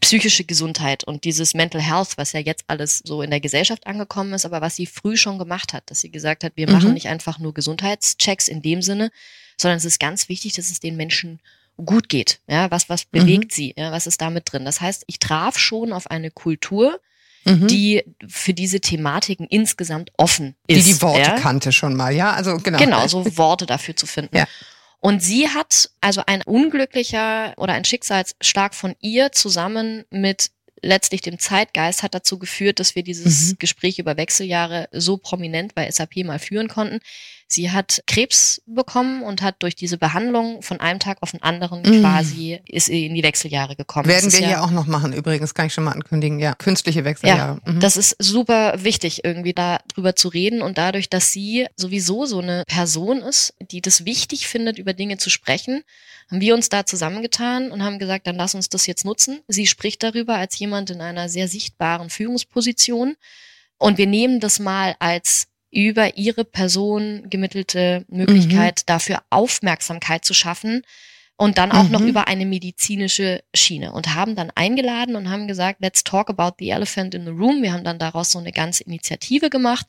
[0.00, 4.32] psychische Gesundheit und dieses Mental Health, was ja jetzt alles so in der Gesellschaft angekommen
[4.32, 6.72] ist, aber was sie früh schon gemacht hat, dass sie gesagt hat, wir mhm.
[6.72, 9.10] machen nicht einfach nur Gesundheitschecks in dem Sinne,
[9.56, 11.40] sondern es ist ganz wichtig, dass es den Menschen
[11.76, 12.40] gut geht.
[12.46, 13.54] Ja, was, was bewegt mhm.
[13.54, 13.74] sie?
[13.76, 14.64] Ja, was ist damit drin?
[14.64, 17.00] Das heißt, ich traf schon auf eine Kultur,
[17.44, 17.66] mhm.
[17.66, 20.86] die für diese Thematiken insgesamt offen ist.
[20.86, 21.38] Die die Worte ja?
[21.38, 22.32] kannte schon mal, ja?
[22.32, 22.78] Also genau.
[22.78, 24.36] Genau, so Worte dafür zu finden.
[24.36, 24.46] Ja.
[25.00, 30.50] Und sie hat also ein unglücklicher oder ein Schicksalsschlag von ihr zusammen mit
[30.84, 33.58] letztlich dem Zeitgeist hat dazu geführt, dass wir dieses mhm.
[33.58, 37.00] Gespräch über Wechseljahre so prominent bei SAP mal führen konnten.
[37.54, 41.82] Sie hat Krebs bekommen und hat durch diese Behandlung von einem Tag auf den anderen
[41.82, 42.00] mm.
[42.00, 44.08] quasi ist in die Wechseljahre gekommen.
[44.08, 47.04] Werden wir ja, hier auch noch machen übrigens, kann ich schon mal ankündigen, ja, künstliche
[47.04, 47.60] Wechseljahre.
[47.64, 47.80] Ja, mhm.
[47.80, 52.64] das ist super wichtig, irgendwie darüber zu reden und dadurch, dass sie sowieso so eine
[52.66, 55.82] Person ist, die das wichtig findet, über Dinge zu sprechen,
[56.30, 59.40] haben wir uns da zusammengetan und haben gesagt, dann lass uns das jetzt nutzen.
[59.48, 63.16] Sie spricht darüber als jemand in einer sehr sichtbaren Führungsposition
[63.78, 68.86] und wir nehmen das mal als über ihre Person gemittelte Möglichkeit, mhm.
[68.86, 70.82] dafür Aufmerksamkeit zu schaffen
[71.36, 71.90] und dann auch mhm.
[71.90, 76.56] noch über eine medizinische Schiene und haben dann eingeladen und haben gesagt, let's talk about
[76.58, 77.62] the elephant in the room.
[77.62, 79.86] Wir haben dann daraus so eine ganze Initiative gemacht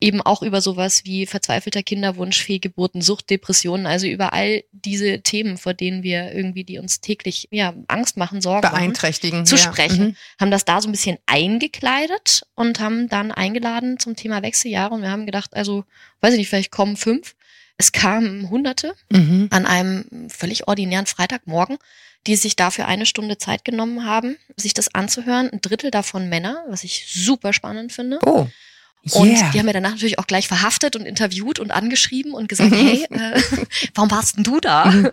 [0.00, 5.58] eben auch über sowas wie verzweifelter Kinderwunsch, Fehlgeburten, Sucht, Depressionen, also über all diese Themen,
[5.58, 9.62] vor denen wir irgendwie, die uns täglich ja Angst machen, Sorgen beeinträchtigen, zu ja.
[9.62, 10.16] sprechen, mhm.
[10.40, 15.02] haben das da so ein bisschen eingekleidet und haben dann eingeladen zum Thema Wechseljahre und
[15.02, 15.84] wir haben gedacht, also
[16.22, 17.34] weiß ich nicht, vielleicht kommen fünf.
[17.76, 19.48] Es kamen Hunderte mhm.
[19.50, 21.78] an einem völlig ordinären Freitagmorgen,
[22.26, 25.48] die sich dafür eine Stunde Zeit genommen haben, sich das anzuhören.
[25.50, 28.18] Ein Drittel davon Männer, was ich super spannend finde.
[28.26, 28.46] Oh.
[29.12, 29.50] Und yeah.
[29.50, 32.86] die haben mir danach natürlich auch gleich verhaftet und interviewt und angeschrieben und gesagt, mhm.
[32.86, 33.40] hey, äh,
[33.94, 34.86] warum warst denn du da?
[34.86, 35.10] Mhm.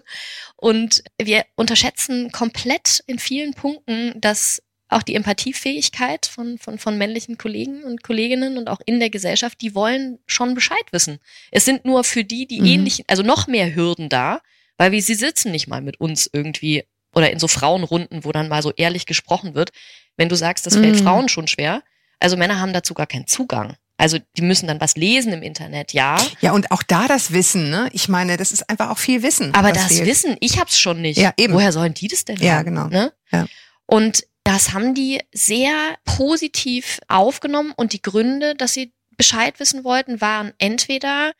[0.57, 7.37] Und wir unterschätzen komplett in vielen Punkten, dass auch die Empathiefähigkeit von, von, von männlichen
[7.37, 11.19] Kollegen und Kolleginnen und auch in der Gesellschaft, die wollen schon Bescheid wissen.
[11.51, 12.67] Es sind nur für die, die mhm.
[12.67, 14.41] ähnlichen, also noch mehr Hürden da,
[14.77, 18.47] weil wir, sie sitzen nicht mal mit uns irgendwie oder in so Frauenrunden, wo dann
[18.47, 19.71] mal so ehrlich gesprochen wird.
[20.17, 21.03] Wenn du sagst, das fällt mhm.
[21.03, 21.83] Frauen schon schwer,
[22.19, 23.75] also Männer haben dazu gar keinen Zugang.
[23.97, 26.17] Also die müssen dann was lesen im Internet, ja.
[26.39, 27.89] Ja, und auch da das Wissen, ne?
[27.93, 29.53] Ich meine, das ist einfach auch viel Wissen.
[29.55, 30.05] Aber das fehlt.
[30.05, 31.17] Wissen, ich hab's schon nicht.
[31.17, 31.53] Ja, eben.
[31.53, 32.65] Woher sollen die das denn ja, haben?
[32.65, 32.87] Genau.
[32.87, 33.11] Ne?
[33.31, 33.51] Ja, genau.
[33.87, 40.21] Und das haben die sehr positiv aufgenommen und die Gründe, dass sie Bescheid wissen wollten,
[40.21, 41.33] waren entweder,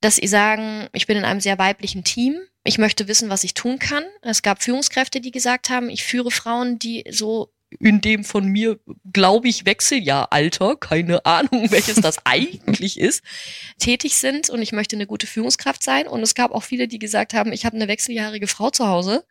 [0.00, 3.54] dass sie sagen, ich bin in einem sehr weiblichen Team, ich möchte wissen, was ich
[3.54, 4.04] tun kann.
[4.22, 8.78] Es gab Führungskräfte, die gesagt haben, ich führe Frauen, die so in dem von mir,
[9.12, 13.22] glaube ich, Wechseljahralter, keine Ahnung, welches das eigentlich ist,
[13.78, 16.06] tätig sind und ich möchte eine gute Führungskraft sein.
[16.06, 19.24] Und es gab auch viele, die gesagt haben, ich habe eine wechseljährige Frau zu Hause.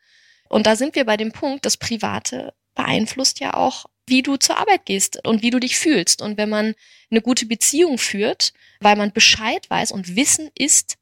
[0.49, 4.57] Und da sind wir bei dem Punkt, das Private beeinflusst ja auch, wie du zur
[4.57, 6.21] Arbeit gehst und wie du dich fühlst.
[6.21, 6.75] Und wenn man
[7.09, 10.97] eine gute Beziehung führt, weil man Bescheid weiß und Wissen ist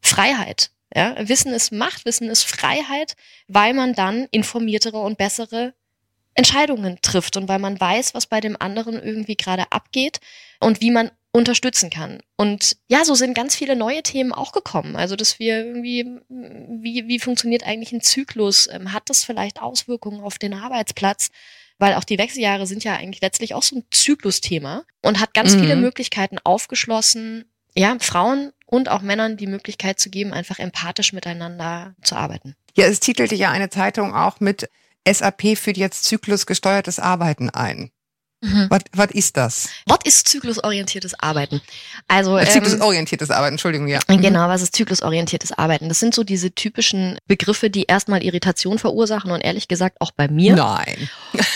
[0.00, 0.70] Freiheit.
[0.94, 3.16] Ja, Wissen ist Macht, Wissen ist Freiheit,
[3.48, 5.74] weil man dann informiertere und bessere
[6.36, 10.20] Entscheidungen trifft und weil man weiß, was bei dem anderen irgendwie gerade abgeht
[10.60, 12.20] und wie man unterstützen kann.
[12.36, 14.96] Und ja, so sind ganz viele neue Themen auch gekommen.
[14.96, 18.68] Also, dass wir irgendwie, wie, wie funktioniert eigentlich ein Zyklus?
[18.70, 21.28] Ähm, hat das vielleicht Auswirkungen auf den Arbeitsplatz?
[21.78, 25.54] Weil auch die Wechseljahre sind ja eigentlich letztlich auch so ein Zyklusthema und hat ganz
[25.54, 25.60] mhm.
[25.60, 27.44] viele Möglichkeiten aufgeschlossen,
[27.74, 32.56] ja, Frauen und auch Männern die Möglichkeit zu geben, einfach empathisch miteinander zu arbeiten.
[32.74, 34.70] Ja, es titelte ja eine Zeitung auch mit
[35.06, 37.90] SAP führt jetzt zyklusgesteuertes Arbeiten ein.
[38.42, 38.68] Mhm.
[38.92, 39.70] Was ist das?
[39.86, 41.62] Was ist zyklusorientiertes Arbeiten?
[42.06, 44.00] Also äh, zyklusorientiertes Arbeiten, Entschuldigung, ja.
[44.08, 44.20] Mhm.
[44.20, 45.88] Genau, was ist zyklusorientiertes Arbeiten?
[45.88, 50.28] Das sind so diese typischen Begriffe, die erstmal Irritation verursachen und ehrlich gesagt auch bei
[50.28, 50.54] mir.
[50.54, 51.08] Nein.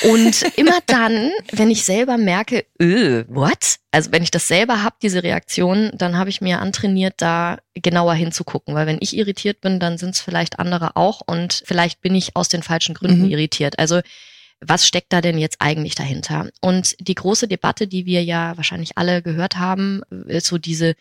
[0.04, 3.76] Und immer dann, wenn ich selber merke, öh, what?
[3.92, 8.14] Also wenn ich das selber habe, diese Reaktion, dann habe ich mir antrainiert, da genauer
[8.14, 12.14] hinzugucken, weil wenn ich irritiert bin, dann sind es vielleicht andere auch und vielleicht bin
[12.14, 13.30] ich aus den falschen Gründen mhm.
[13.30, 13.78] irritiert.
[13.78, 14.00] Also
[14.60, 16.48] was steckt da denn jetzt eigentlich dahinter?
[16.60, 20.94] Und die große Debatte, die wir ja wahrscheinlich alle gehört haben, ist so diese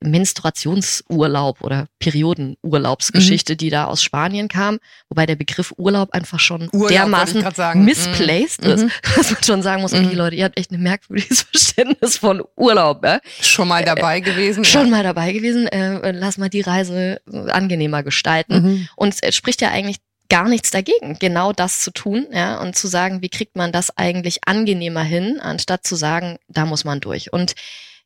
[0.00, 3.56] Menstruationsurlaub oder Periodenurlaubsgeschichte, mhm.
[3.56, 7.42] die da aus Spanien kam, wobei der Begriff Urlaub einfach schon Urlaub, dermaßen
[7.76, 8.70] misplaced mhm.
[8.70, 8.90] ist, mhm.
[9.16, 10.16] dass man schon sagen muss, okay, mhm.
[10.16, 13.04] Leute, ihr habt echt ein merkwürdiges Verständnis von Urlaub.
[13.04, 13.20] Ja?
[13.40, 14.64] Schon mal dabei gewesen?
[14.64, 15.66] Äh, schon mal dabei gewesen.
[15.66, 18.62] Äh, lass mal die Reise angenehmer gestalten.
[18.62, 18.88] Mhm.
[18.96, 19.96] Und es spricht ja eigentlich
[20.28, 23.96] gar nichts dagegen, genau das zu tun, ja, und zu sagen, wie kriegt man das
[23.96, 27.32] eigentlich angenehmer hin, anstatt zu sagen, da muss man durch.
[27.32, 27.54] Und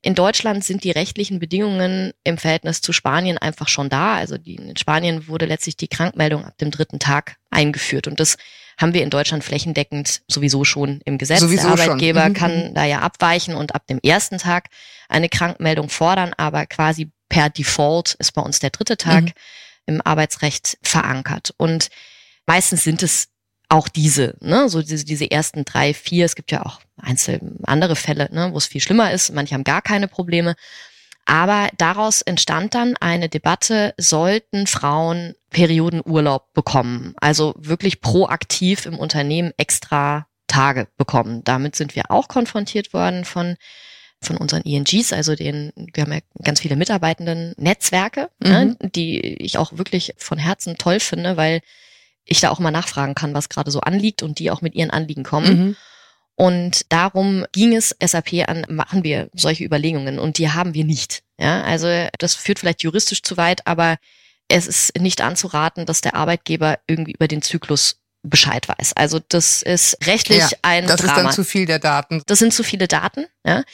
[0.03, 4.15] in Deutschland sind die rechtlichen Bedingungen im Verhältnis zu Spanien einfach schon da.
[4.15, 8.07] Also die, in Spanien wurde letztlich die Krankmeldung ab dem dritten Tag eingeführt.
[8.07, 8.39] Und das
[8.79, 11.41] haben wir in Deutschland flächendeckend sowieso schon im Gesetz.
[11.41, 12.31] Sowieso Der Arbeitgeber schon.
[12.31, 12.35] Mhm.
[12.35, 14.69] kann da ja abweichen und ab dem ersten Tag
[15.11, 19.25] eine Krankmeldung fordern, aber quasi per Default ist bei uns der dritte Tag.
[19.25, 19.33] Mhm
[19.91, 21.53] im Arbeitsrecht verankert.
[21.57, 21.89] Und
[22.51, 23.29] meistens sind es
[23.69, 26.25] auch diese, ne, so diese, diese ersten drei, vier.
[26.25, 29.33] Es gibt ja auch einzelne andere Fälle, ne, wo es viel schlimmer ist.
[29.33, 30.57] Manche haben gar keine Probleme.
[31.27, 37.15] Aber daraus entstand dann eine Debatte, sollten Frauen Periodenurlaub bekommen?
[37.21, 41.45] Also wirklich proaktiv im Unternehmen extra Tage bekommen.
[41.45, 43.57] Damit sind wir auch konfrontiert worden von
[44.23, 48.77] von unseren ENGs, also den, wir haben ja ganz viele Mitarbeitenden Netzwerke, ne, mhm.
[48.79, 51.63] ne, die ich auch wirklich von Herzen toll finde, weil
[52.31, 54.91] ich da auch mal nachfragen kann, was gerade so anliegt und die auch mit ihren
[54.91, 55.59] Anliegen kommen.
[55.59, 55.77] Mhm.
[56.37, 61.23] Und darum ging es SAP an, machen wir solche Überlegungen und die haben wir nicht.
[61.39, 61.89] Ja, also
[62.19, 63.97] das führt vielleicht juristisch zu weit, aber
[64.49, 68.93] es ist nicht anzuraten, dass der Arbeitgeber irgendwie über den Zyklus Bescheid weiß.
[68.95, 71.13] Also das ist rechtlich ja, ein das Drama.
[71.13, 72.23] Das ist dann zu viel der Daten.
[72.27, 73.27] Das sind zu viele Daten.
[73.45, 73.65] Ja.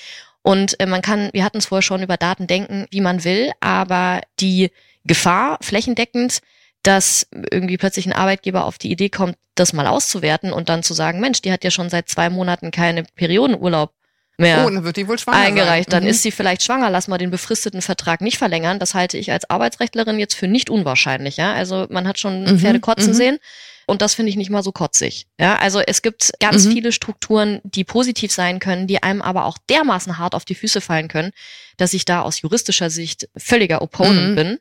[0.42, 3.52] Und äh, man kann, wir hatten es vorher schon über Daten denken, wie man will,
[3.60, 4.70] aber die
[5.04, 6.40] Gefahr flächendeckend,
[6.86, 10.94] dass irgendwie plötzlich ein Arbeitgeber auf die Idee kommt, das mal auszuwerten und dann zu
[10.94, 13.92] sagen, Mensch, die hat ja schon seit zwei Monaten keine Periodenurlaub
[14.38, 15.90] mehr oh, dann wird die wohl schwanger eingereicht.
[15.90, 16.00] Sein.
[16.00, 16.10] Dann mhm.
[16.10, 16.90] ist sie vielleicht schwanger.
[16.90, 18.78] Lass mal den befristeten Vertrag nicht verlängern.
[18.78, 21.38] Das halte ich als Arbeitsrechtlerin jetzt für nicht unwahrscheinlich.
[21.38, 22.58] Ja, also man hat schon mhm.
[22.58, 23.16] Pferde kotzen mhm.
[23.16, 23.38] sehen.
[23.86, 25.26] Und das finde ich nicht mal so kotzig.
[25.40, 26.72] Ja, also es gibt ganz mhm.
[26.72, 30.80] viele Strukturen, die positiv sein können, die einem aber auch dermaßen hart auf die Füße
[30.80, 31.30] fallen können,
[31.76, 34.34] dass ich da aus juristischer Sicht völliger Opponent mhm.
[34.34, 34.58] bin.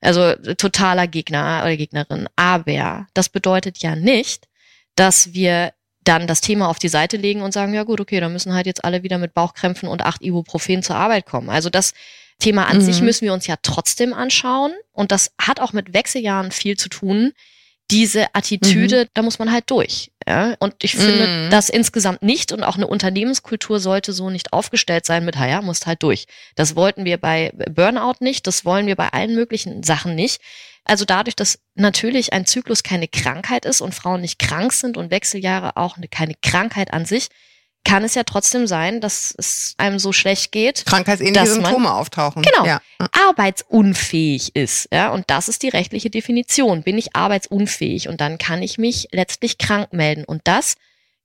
[0.00, 2.28] Also totaler Gegner oder Gegnerin.
[2.36, 4.46] Aber das bedeutet ja nicht,
[4.94, 5.72] dass wir
[6.04, 8.66] dann das Thema auf die Seite legen und sagen, ja gut, okay, dann müssen halt
[8.66, 11.50] jetzt alle wieder mit Bauchkrämpfen und acht Ibuprofen zur Arbeit kommen.
[11.50, 11.92] Also das
[12.38, 12.82] Thema an mhm.
[12.82, 14.72] sich müssen wir uns ja trotzdem anschauen.
[14.92, 17.32] Und das hat auch mit Wechseljahren viel zu tun
[17.90, 19.08] diese Attitüde, mhm.
[19.14, 20.10] da muss man halt durch.
[20.28, 20.54] Ja?
[20.58, 21.50] Und ich finde mhm.
[21.50, 25.86] das insgesamt nicht und auch eine Unternehmenskultur sollte so nicht aufgestellt sein mit, ja, musst
[25.86, 26.26] halt durch.
[26.54, 30.42] Das wollten wir bei Burnout nicht, das wollen wir bei allen möglichen Sachen nicht.
[30.84, 35.10] Also dadurch, dass natürlich ein Zyklus keine Krankheit ist und Frauen nicht krank sind und
[35.10, 37.28] Wechseljahre auch keine Krankheit an sich,
[37.84, 40.84] kann es ja trotzdem sein, dass es einem so schlecht geht.
[40.84, 42.42] Krankheitsähnliche Symptome man, auftauchen.
[42.42, 42.66] Genau.
[42.66, 42.80] Ja.
[43.28, 44.88] Arbeitsunfähig ist.
[44.92, 46.82] Ja, und das ist die rechtliche Definition.
[46.82, 50.24] Bin ich arbeitsunfähig und dann kann ich mich letztlich krank melden.
[50.24, 50.74] Und das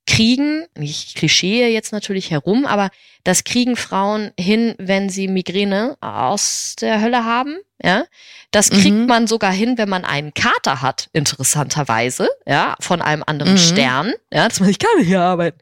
[0.06, 2.90] kriegen, ich klischee jetzt natürlich herum, aber
[3.24, 7.58] das kriegen Frauen hin, wenn sie Migräne aus der Hölle haben.
[7.82, 8.06] Ja,
[8.52, 9.08] das kriegt mhm.
[9.08, 13.58] man sogar hin, wenn man einen Kater hat, interessanterweise, ja, von einem anderen mhm.
[13.58, 14.14] Stern.
[14.32, 15.60] Ja, dass man sich kann hier arbeiten.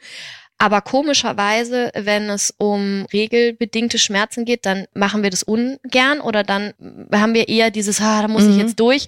[0.61, 6.73] Aber komischerweise, wenn es um regelbedingte Schmerzen geht, dann machen wir das ungern oder dann
[7.11, 8.51] haben wir eher dieses, ah, da muss mhm.
[8.51, 9.07] ich jetzt durch,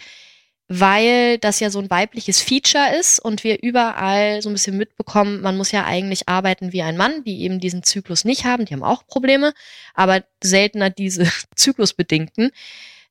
[0.68, 5.42] weil das ja so ein weibliches Feature ist und wir überall so ein bisschen mitbekommen,
[5.42, 8.74] man muss ja eigentlich arbeiten wie ein Mann, die eben diesen Zyklus nicht haben, die
[8.74, 9.54] haben auch Probleme,
[9.94, 12.50] aber seltener diese zyklusbedingten.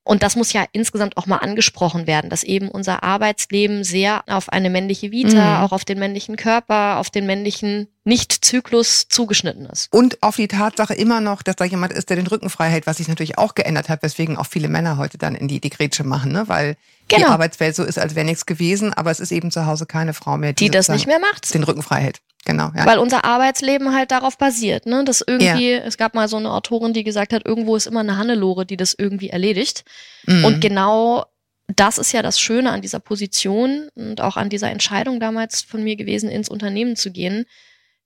[0.04, 4.48] Und das muss ja insgesamt auch mal angesprochen werden, dass eben unser Arbeitsleben sehr auf
[4.48, 5.64] eine männliche Vita, mhm.
[5.64, 9.92] auch auf den männlichen Körper, auf den männlichen Nicht-Zyklus zugeschnitten ist.
[9.92, 12.86] Und auf die Tatsache immer noch, dass da jemand ist, der den Rücken frei hält,
[12.88, 15.70] was sich natürlich auch geändert hat, weswegen auch viele Männer heute dann in die, die
[15.70, 16.48] Grätsche machen, ne?
[16.48, 17.26] weil genau.
[17.26, 20.14] die Arbeitswelt so ist, als wäre nichts gewesen, aber es ist eben zu Hause keine
[20.14, 21.54] Frau mehr, die, die das nicht mehr macht.
[21.54, 22.20] Den Rücken frei hält.
[22.44, 22.86] Genau, ja.
[22.86, 25.04] Weil unser Arbeitsleben halt darauf basiert, ne?
[25.04, 25.78] Dass irgendwie, ja.
[25.78, 28.76] es gab mal so eine Autorin, die gesagt hat, irgendwo ist immer eine Hannelore, die
[28.76, 29.84] das irgendwie erledigt.
[30.26, 30.44] Mhm.
[30.44, 31.26] Und genau
[31.68, 35.82] das ist ja das Schöne an dieser Position und auch an dieser Entscheidung damals von
[35.84, 37.46] mir gewesen, ins Unternehmen zu gehen.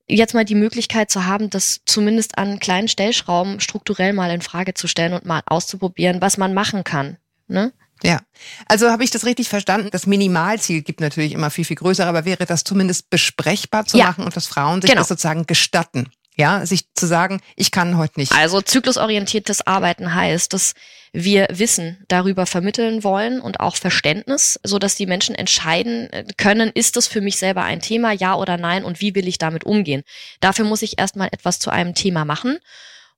[0.07, 4.75] Jetzt mal die Möglichkeit zu haben, das zumindest an kleinen Stellschrauben strukturell mal in Frage
[4.75, 7.17] zu stellen und mal auszuprobieren, was man machen kann.
[7.49, 7.73] Ne?
[8.03, 8.21] Ja,
[8.67, 9.89] also habe ich das richtig verstanden?
[9.91, 14.07] Das Minimalziel gibt natürlich immer viel, viel größer, aber wäre das zumindest besprechbar zu ja.
[14.07, 15.01] machen und dass Frauen sich genau.
[15.01, 16.11] das sozusagen gestatten?
[16.39, 18.33] Ja, sich zu sagen, ich kann heute nicht.
[18.33, 20.75] Also zyklusorientiertes Arbeiten heißt, dass
[21.15, 26.97] wir Wissen darüber vermitteln wollen und auch Verständnis, so dass die Menschen entscheiden können, ist
[26.97, 30.03] das für mich selber ein Thema, ja oder nein und wie will ich damit umgehen.
[30.41, 32.59] Dafür muss ich erstmal etwas zu einem Thema machen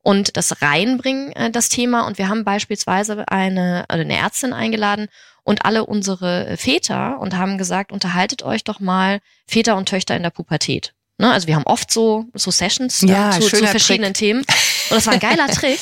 [0.03, 2.07] und das reinbringen, äh, das Thema.
[2.07, 5.09] Und wir haben beispielsweise eine, also eine Ärztin eingeladen
[5.45, 10.23] und alle unsere Väter und haben gesagt, unterhaltet euch doch mal Väter und Töchter in
[10.23, 10.93] der Pubertät.
[11.19, 11.33] Ne?
[11.33, 14.29] Also wir haben oft so, so Sessions ne, ja, zu, zu verschiedenen Trick.
[14.29, 14.41] Themen.
[14.41, 15.81] Und das war ein geiler Trick,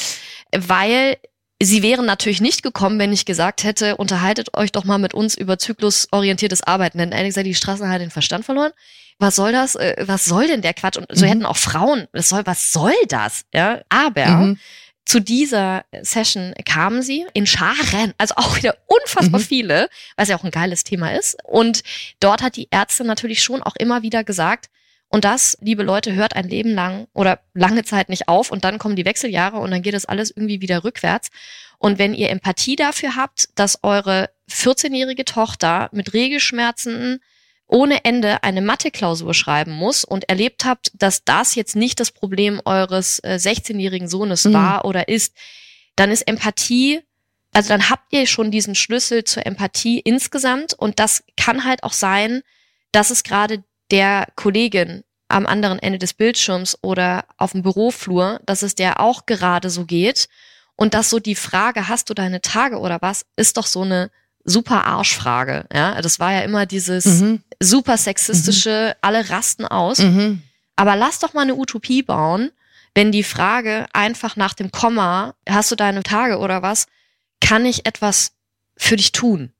[0.52, 1.16] weil
[1.62, 5.36] Sie wären natürlich nicht gekommen, wenn ich gesagt hätte, unterhaltet euch doch mal mit uns
[5.36, 6.98] über zyklusorientiertes Arbeiten.
[6.98, 8.72] Denn ehrlich gesagt, die Straße hat den Verstand verloren
[9.18, 9.74] was soll das?
[9.76, 10.96] Äh, was soll denn der Quatsch?
[10.96, 11.30] Und so mhm.
[11.30, 13.44] hätten auch Frauen, was soll, was soll das?
[13.54, 14.58] Ja, aber mhm.
[15.04, 19.44] zu dieser Session kamen sie in Scharen, also auch wieder unfassbar mhm.
[19.44, 21.36] viele, was ja auch ein geiles Thema ist.
[21.44, 21.82] Und
[22.20, 24.66] dort hat die Ärztin natürlich schon auch immer wieder gesagt,
[25.08, 28.78] und das, liebe Leute, hört ein Leben lang oder lange Zeit nicht auf und dann
[28.78, 31.30] kommen die Wechseljahre und dann geht das alles irgendwie wieder rückwärts.
[31.78, 37.20] Und wenn ihr Empathie dafür habt, dass eure 14-jährige Tochter mit Regelschmerzen
[37.68, 42.60] ohne Ende eine Mathe-Klausur schreiben muss und erlebt habt, dass das jetzt nicht das Problem
[42.64, 44.52] eures äh, 16-jährigen Sohnes mhm.
[44.52, 45.34] war oder ist,
[45.96, 47.00] dann ist Empathie,
[47.52, 51.92] also dann habt ihr schon diesen Schlüssel zur Empathie insgesamt und das kann halt auch
[51.92, 52.42] sein,
[52.92, 58.62] dass es gerade der Kollegin am anderen Ende des Bildschirms oder auf dem Büroflur, dass
[58.62, 60.28] es der auch gerade so geht
[60.76, 64.10] und dass so die Frage, hast du deine Tage oder was, ist doch so eine
[64.44, 65.66] super Arschfrage.
[65.72, 67.42] Ja, das war ja immer dieses mhm.
[67.60, 68.98] super sexistische, mhm.
[69.02, 69.98] alle rasten aus.
[69.98, 70.42] Mhm.
[70.76, 72.52] Aber lass doch mal eine Utopie bauen,
[72.94, 76.86] wenn die Frage einfach nach dem Komma, hast du deine Tage oder was,
[77.40, 78.32] kann ich etwas
[78.76, 79.52] für dich tun?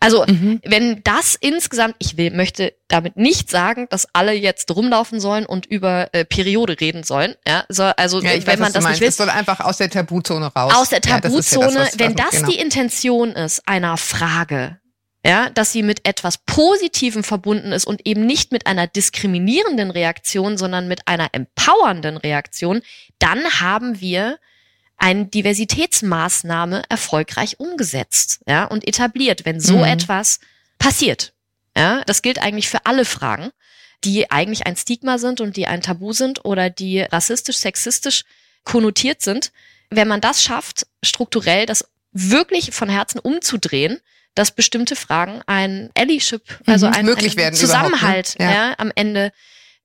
[0.00, 0.60] Also, mhm.
[0.64, 5.66] wenn das insgesamt, ich will, möchte damit nicht sagen, dass alle jetzt rumlaufen sollen und
[5.66, 7.34] über äh, Periode reden sollen.
[7.46, 9.08] Ja, so, also ja, wenn weiß, man das nicht will.
[9.08, 10.72] Es soll einfach aus der Tabuzone raus.
[10.74, 12.48] Aus der Tabuzone, ja, das ja das, wenn das genau.
[12.48, 14.78] die Intention ist einer Frage,
[15.26, 20.56] ja, dass sie mit etwas Positivem verbunden ist und eben nicht mit einer diskriminierenden Reaktion,
[20.56, 22.82] sondern mit einer empowernden Reaktion,
[23.18, 24.38] dann haben wir
[24.96, 29.84] eine Diversitätsmaßnahme erfolgreich umgesetzt ja, und etabliert, wenn so mhm.
[29.84, 30.40] etwas
[30.78, 31.32] passiert.
[31.76, 33.50] Ja, das gilt eigentlich für alle Fragen,
[34.04, 38.24] die eigentlich ein Stigma sind und die ein Tabu sind oder die rassistisch, sexistisch
[38.64, 39.52] konnotiert sind.
[39.90, 44.00] Wenn man das schafft, strukturell das wirklich von Herzen umzudrehen,
[44.34, 48.44] dass bestimmte Fragen ein Allyship, also mhm, ein, ein Zusammenhalt ne?
[48.44, 48.50] ja.
[48.52, 48.74] ja.
[48.78, 49.32] am Ende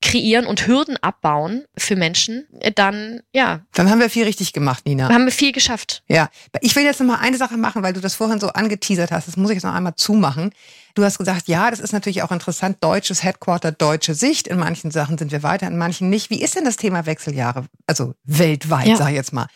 [0.02, 3.62] kreieren und Hürden abbauen für Menschen, dann ja.
[3.74, 5.10] Dann haben wir viel richtig gemacht, Nina.
[5.10, 6.04] Haben wir viel geschafft.
[6.08, 6.30] Ja.
[6.62, 9.28] Ich will jetzt noch mal eine Sache machen, weil du das vorhin so angeteasert hast.
[9.28, 10.52] Das muss ich jetzt noch einmal zumachen.
[10.96, 14.48] Du hast gesagt, ja, das ist natürlich auch interessant, deutsches Headquarter, deutsche Sicht.
[14.48, 16.30] In manchen Sachen sind wir weiter, in manchen nicht.
[16.30, 17.66] Wie ist denn das Thema Wechseljahre?
[17.88, 18.98] Also weltweit, ja.
[18.98, 19.48] sag ich jetzt mal.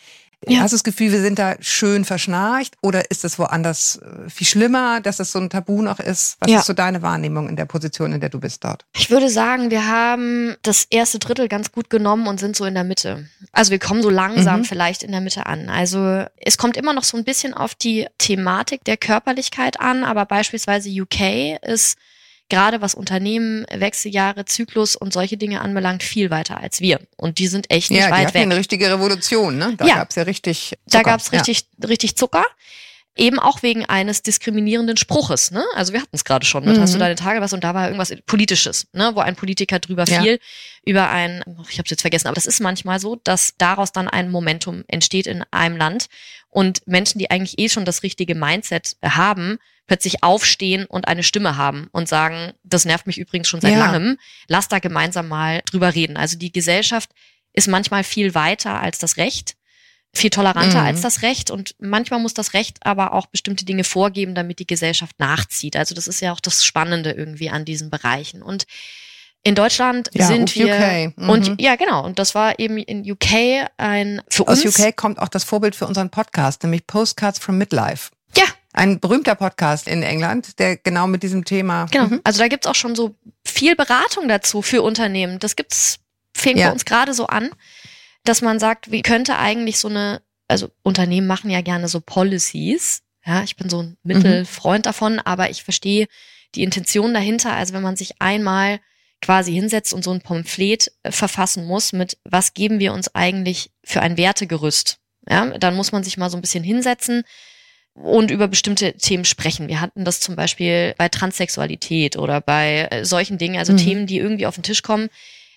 [0.46, 0.60] Ja.
[0.60, 4.46] Hast du das Gefühl, wir sind da schön verschnarcht oder ist es woanders äh, viel
[4.46, 6.36] schlimmer, dass das so ein Tabu noch ist?
[6.40, 6.58] Was ja.
[6.58, 8.84] ist so deine Wahrnehmung in der Position, in der du bist dort?
[8.94, 12.74] Ich würde sagen, wir haben das erste Drittel ganz gut genommen und sind so in
[12.74, 13.28] der Mitte.
[13.52, 14.64] Also wir kommen so langsam mhm.
[14.64, 15.68] vielleicht in der Mitte an.
[15.68, 20.26] Also es kommt immer noch so ein bisschen auf die Thematik der Körperlichkeit an, aber
[20.26, 21.96] beispielsweise UK ist
[22.48, 27.00] gerade was Unternehmen, Wechseljahre, Zyklus und solche Dinge anbelangt, viel weiter als wir.
[27.16, 28.42] Und die sind echt nicht ja, weit weg.
[28.42, 29.74] eine richtige Revolution, ne?
[29.76, 29.96] Da ja.
[29.96, 30.78] gab's ja richtig Zucker.
[30.86, 31.88] Da gab's richtig, ja.
[31.88, 32.44] richtig Zucker.
[33.18, 35.50] Eben auch wegen eines diskriminierenden Spruches.
[35.50, 35.64] Ne?
[35.74, 36.82] Also wir hatten es gerade schon mit, mhm.
[36.82, 39.12] hast du deine Tage was und da war irgendwas Politisches, ne?
[39.14, 40.20] wo ein Politiker drüber ja.
[40.20, 40.38] fiel,
[40.84, 44.06] über ein, ich habe es jetzt vergessen, aber das ist manchmal so, dass daraus dann
[44.06, 46.08] ein Momentum entsteht in einem Land
[46.50, 51.56] und Menschen, die eigentlich eh schon das richtige Mindset haben, plötzlich aufstehen und eine Stimme
[51.56, 53.78] haben und sagen, das nervt mich übrigens schon seit ja.
[53.78, 54.18] langem,
[54.48, 56.16] lass da gemeinsam mal drüber reden.
[56.16, 57.10] Also die Gesellschaft
[57.52, 59.56] ist manchmal viel weiter als das Recht,
[60.12, 60.86] viel toleranter mhm.
[60.86, 64.66] als das Recht und manchmal muss das Recht aber auch bestimmte Dinge vorgeben, damit die
[64.66, 65.76] Gesellschaft nachzieht.
[65.76, 68.66] Also das ist ja auch das Spannende irgendwie an diesen Bereichen und
[69.42, 71.12] in Deutschland ja, sind wir.
[71.16, 71.28] Mhm.
[71.28, 74.78] und ja genau und das war eben in UK ein für Aus uns.
[74.78, 78.10] Aus UK kommt auch das Vorbild für unseren Podcast, nämlich Postcards from Midlife.
[78.76, 81.86] Ein berühmter Podcast in England, der genau mit diesem Thema.
[81.86, 82.08] Genau.
[82.08, 82.20] Mhm.
[82.24, 85.38] Also da gibt's auch schon so viel Beratung dazu für Unternehmen.
[85.38, 85.98] Das gibt's,
[86.34, 86.66] fängt ja.
[86.66, 87.50] bei uns gerade so an,
[88.24, 93.02] dass man sagt, wie könnte eigentlich so eine, also Unternehmen machen ja gerne so Policies.
[93.24, 94.88] Ja, ich bin so ein Mittelfreund mhm.
[94.88, 96.06] davon, aber ich verstehe
[96.54, 97.54] die Intention dahinter.
[97.54, 98.78] Also wenn man sich einmal
[99.22, 103.70] quasi hinsetzt und so ein Pamphlet äh, verfassen muss mit, was geben wir uns eigentlich
[103.84, 104.98] für ein Wertegerüst?
[105.26, 107.24] Ja, dann muss man sich mal so ein bisschen hinsetzen,
[107.96, 109.68] und über bestimmte Themen sprechen.
[109.68, 113.78] Wir hatten das zum Beispiel bei Transsexualität oder bei äh, solchen Dingen, also mhm.
[113.78, 115.08] Themen, die irgendwie auf den Tisch kommen,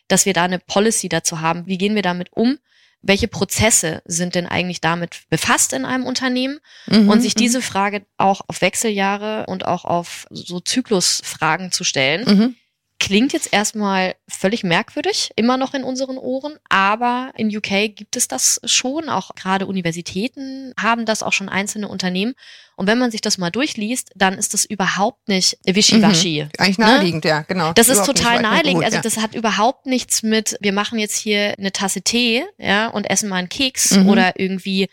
[0.08, 1.68] dass wir da eine Policy dazu haben.
[1.68, 2.58] Wie gehen wir damit um?
[3.02, 6.60] Welche Prozesse sind denn eigentlich damit befasst in einem Unternehmen?
[6.88, 7.10] Mhm.
[7.10, 7.40] Und sich mhm.
[7.40, 12.26] diese Frage auch auf Wechseljahre und auch auf so Zyklusfragen zu stellen.
[12.26, 12.56] Mhm
[13.00, 18.28] Klingt jetzt erstmal völlig merkwürdig, immer noch in unseren Ohren, aber in UK gibt es
[18.28, 19.08] das schon.
[19.08, 22.34] Auch gerade Universitäten haben das, auch schon einzelne Unternehmen.
[22.76, 26.44] Und wenn man sich das mal durchliest, dann ist das überhaupt nicht wischiwaschi.
[26.44, 26.50] Mhm.
[26.58, 26.86] Eigentlich ne?
[26.86, 27.30] naheliegend, ne?
[27.30, 27.72] ja, genau.
[27.72, 28.84] Das ist total naheliegend.
[28.84, 32.88] Gut, also das hat überhaupt nichts mit, wir machen jetzt hier eine Tasse Tee, ja,
[32.88, 34.10] und essen mal einen Keks mhm.
[34.10, 34.90] oder irgendwie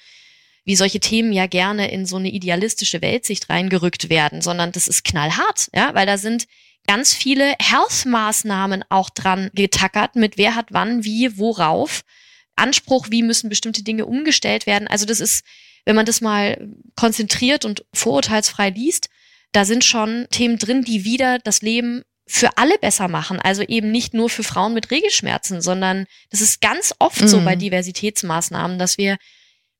[0.64, 5.04] wie solche Themen ja gerne in so eine idealistische Weltsicht reingerückt werden, sondern das ist
[5.04, 6.46] knallhart, ja, weil da sind
[6.86, 12.02] ganz viele Health-Maßnahmen auch dran getackert, mit wer hat wann, wie, worauf.
[12.56, 14.88] Anspruch, wie müssen bestimmte Dinge umgestellt werden.
[14.88, 15.44] Also das ist,
[15.84, 19.08] wenn man das mal konzentriert und vorurteilsfrei liest,
[19.52, 23.38] da sind schon Themen drin, die wieder das Leben für alle besser machen.
[23.40, 27.28] Also eben nicht nur für Frauen mit Regelschmerzen, sondern das ist ganz oft mhm.
[27.28, 29.16] so bei Diversitätsmaßnahmen, dass wir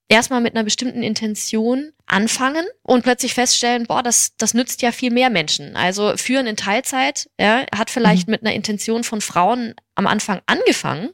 [0.08, 5.10] erstmal mit einer bestimmten Intention anfangen und plötzlich feststellen, boah, das, das nützt ja viel
[5.10, 5.76] mehr Menschen.
[5.76, 8.32] Also führen in Teilzeit, ja, hat vielleicht mhm.
[8.32, 11.10] mit einer Intention von Frauen am Anfang angefangen,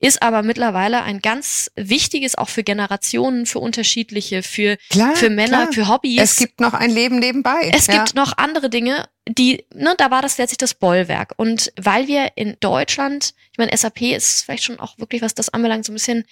[0.00, 5.66] ist aber mittlerweile ein ganz wichtiges, auch für Generationen, für unterschiedliche, für, klar, für Männer,
[5.66, 5.72] klar.
[5.72, 6.22] für Hobbys.
[6.22, 7.72] Es gibt noch ein Leben nebenbei.
[7.74, 7.94] Es ja.
[7.94, 11.34] gibt noch andere Dinge, die, ne, da war das letztlich das Bollwerk.
[11.36, 15.48] Und weil wir in Deutschland, ich meine, SAP ist vielleicht schon auch wirklich, was das
[15.48, 16.24] anbelangt, so ein bisschen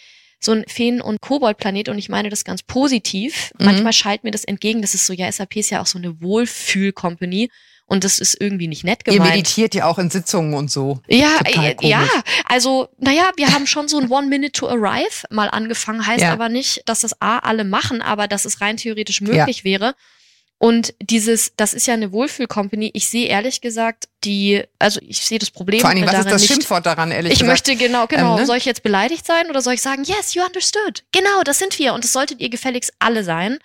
[0.46, 3.52] so ein Feen- und Koboldplanet und ich meine das ganz positiv.
[3.58, 3.66] Mhm.
[3.66, 6.22] Manchmal schallt mir das entgegen, das ist so, ja, SAP ist ja auch so eine
[6.22, 7.50] Wohlfühl-Company
[7.86, 9.24] und das ist irgendwie nicht nett gemeint.
[9.24, 11.00] Ihr meditiert ja auch in Sitzungen und so.
[11.06, 12.06] Ja, äh, ja,
[12.44, 16.32] also naja, wir haben schon so ein One Minute to Arrive mal angefangen, heißt ja.
[16.32, 19.64] aber nicht, dass das A alle machen, aber dass es rein theoretisch möglich ja.
[19.64, 19.94] wäre.
[20.58, 22.90] Und dieses, das ist ja eine Wohlfühl-Company.
[22.94, 25.80] Ich sehe ehrlich gesagt die, also ich sehe das Problem.
[25.80, 26.52] Vor allem, was ist das nicht.
[26.52, 27.60] Schimpfwort daran, ehrlich ich gesagt?
[27.60, 28.34] Ich möchte genau, genau.
[28.34, 28.46] Ähm, ne?
[28.46, 31.04] Soll ich jetzt beleidigt sein oder soll ich sagen, yes, you understood?
[31.12, 33.58] Genau, das sind wir und das solltet ihr gefälligst alle sein.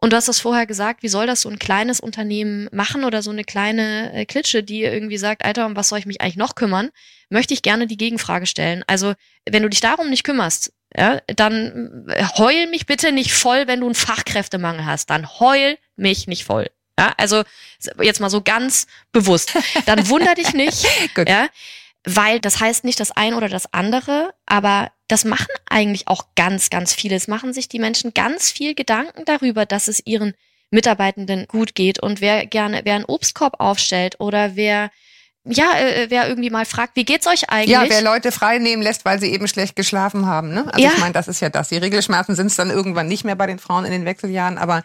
[0.00, 3.22] Und du hast das vorher gesagt, wie soll das so ein kleines Unternehmen machen oder
[3.22, 6.36] so eine kleine äh, Klitsche, die irgendwie sagt, Alter, um was soll ich mich eigentlich
[6.36, 6.90] noch kümmern?
[7.30, 8.82] Möchte ich gerne die Gegenfrage stellen.
[8.88, 9.14] Also,
[9.48, 13.80] wenn du dich darum nicht kümmerst, ja, dann äh, heul mich bitte nicht voll, wenn
[13.80, 15.10] du einen Fachkräftemangel hast.
[15.10, 16.70] Dann heul mich nicht voll.
[16.98, 17.42] Ja, also
[18.00, 19.54] jetzt mal so ganz bewusst.
[19.86, 20.86] Dann wunder dich nicht,
[21.26, 21.48] ja,
[22.04, 26.68] weil das heißt nicht das eine oder das andere, aber das machen eigentlich auch ganz,
[26.70, 27.16] ganz viele.
[27.16, 30.34] Es machen sich die Menschen ganz viel Gedanken darüber, dass es ihren
[30.70, 34.90] Mitarbeitenden gut geht und wer gerne, wer einen Obstkorb aufstellt oder wer
[35.44, 37.70] ja, äh, wer irgendwie mal fragt, wie geht's euch eigentlich?
[37.70, 40.52] Ja, wer Leute frei nehmen lässt, weil sie eben schlecht geschlafen haben.
[40.54, 40.66] Ne?
[40.72, 40.92] Also ja.
[40.94, 41.68] ich meine, das ist ja das.
[41.68, 44.82] Die Regelschmerzen sind es dann irgendwann nicht mehr bei den Frauen in den Wechseljahren, aber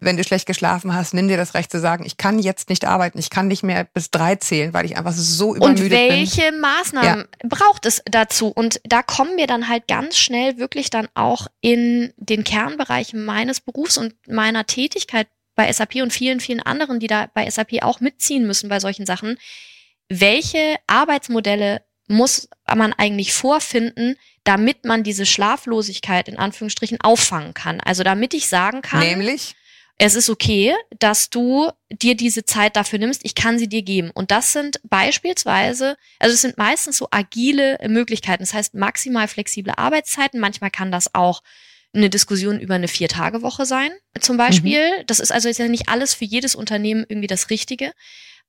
[0.00, 2.86] wenn du schlecht geschlafen hast, nimm dir das Recht zu sagen, ich kann jetzt nicht
[2.86, 6.02] arbeiten, ich kann nicht mehr bis drei zählen, weil ich einfach so übermüdet bin.
[6.02, 6.60] Und welche bin.
[6.60, 7.48] Maßnahmen ja.
[7.48, 8.48] braucht es dazu?
[8.48, 13.60] Und da kommen wir dann halt ganz schnell wirklich dann auch in den Kernbereich meines
[13.60, 18.00] Berufs und meiner Tätigkeit bei SAP und vielen, vielen anderen, die da bei SAP auch
[18.00, 19.38] mitziehen müssen bei solchen Sachen.
[20.10, 27.80] Welche Arbeitsmodelle muss man eigentlich vorfinden, damit man diese Schlaflosigkeit in Anführungsstrichen auffangen kann?
[27.80, 29.00] Also damit ich sagen kann.
[29.00, 29.54] Nämlich?
[30.02, 34.10] es ist okay, dass du dir diese Zeit dafür nimmst, ich kann sie dir geben.
[34.10, 39.74] Und das sind beispielsweise, also es sind meistens so agile Möglichkeiten, das heißt maximal flexible
[39.76, 41.42] Arbeitszeiten, manchmal kann das auch
[41.92, 45.00] eine Diskussion über eine Vier-Tage-Woche sein, zum Beispiel.
[45.00, 45.06] Mhm.
[45.06, 47.92] Das ist also jetzt ja nicht alles für jedes Unternehmen irgendwie das Richtige.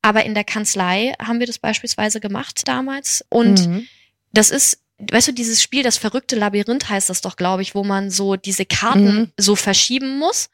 [0.01, 3.23] Aber in der Kanzlei haben wir das beispielsweise gemacht damals.
[3.29, 3.87] Und mhm.
[4.33, 4.79] das ist
[5.09, 8.35] weißt du, dieses Spiel, das verrückte Labyrinth heißt das doch, glaube ich, wo man so
[8.35, 9.31] diese Karten mhm.
[9.37, 10.49] so verschieben muss.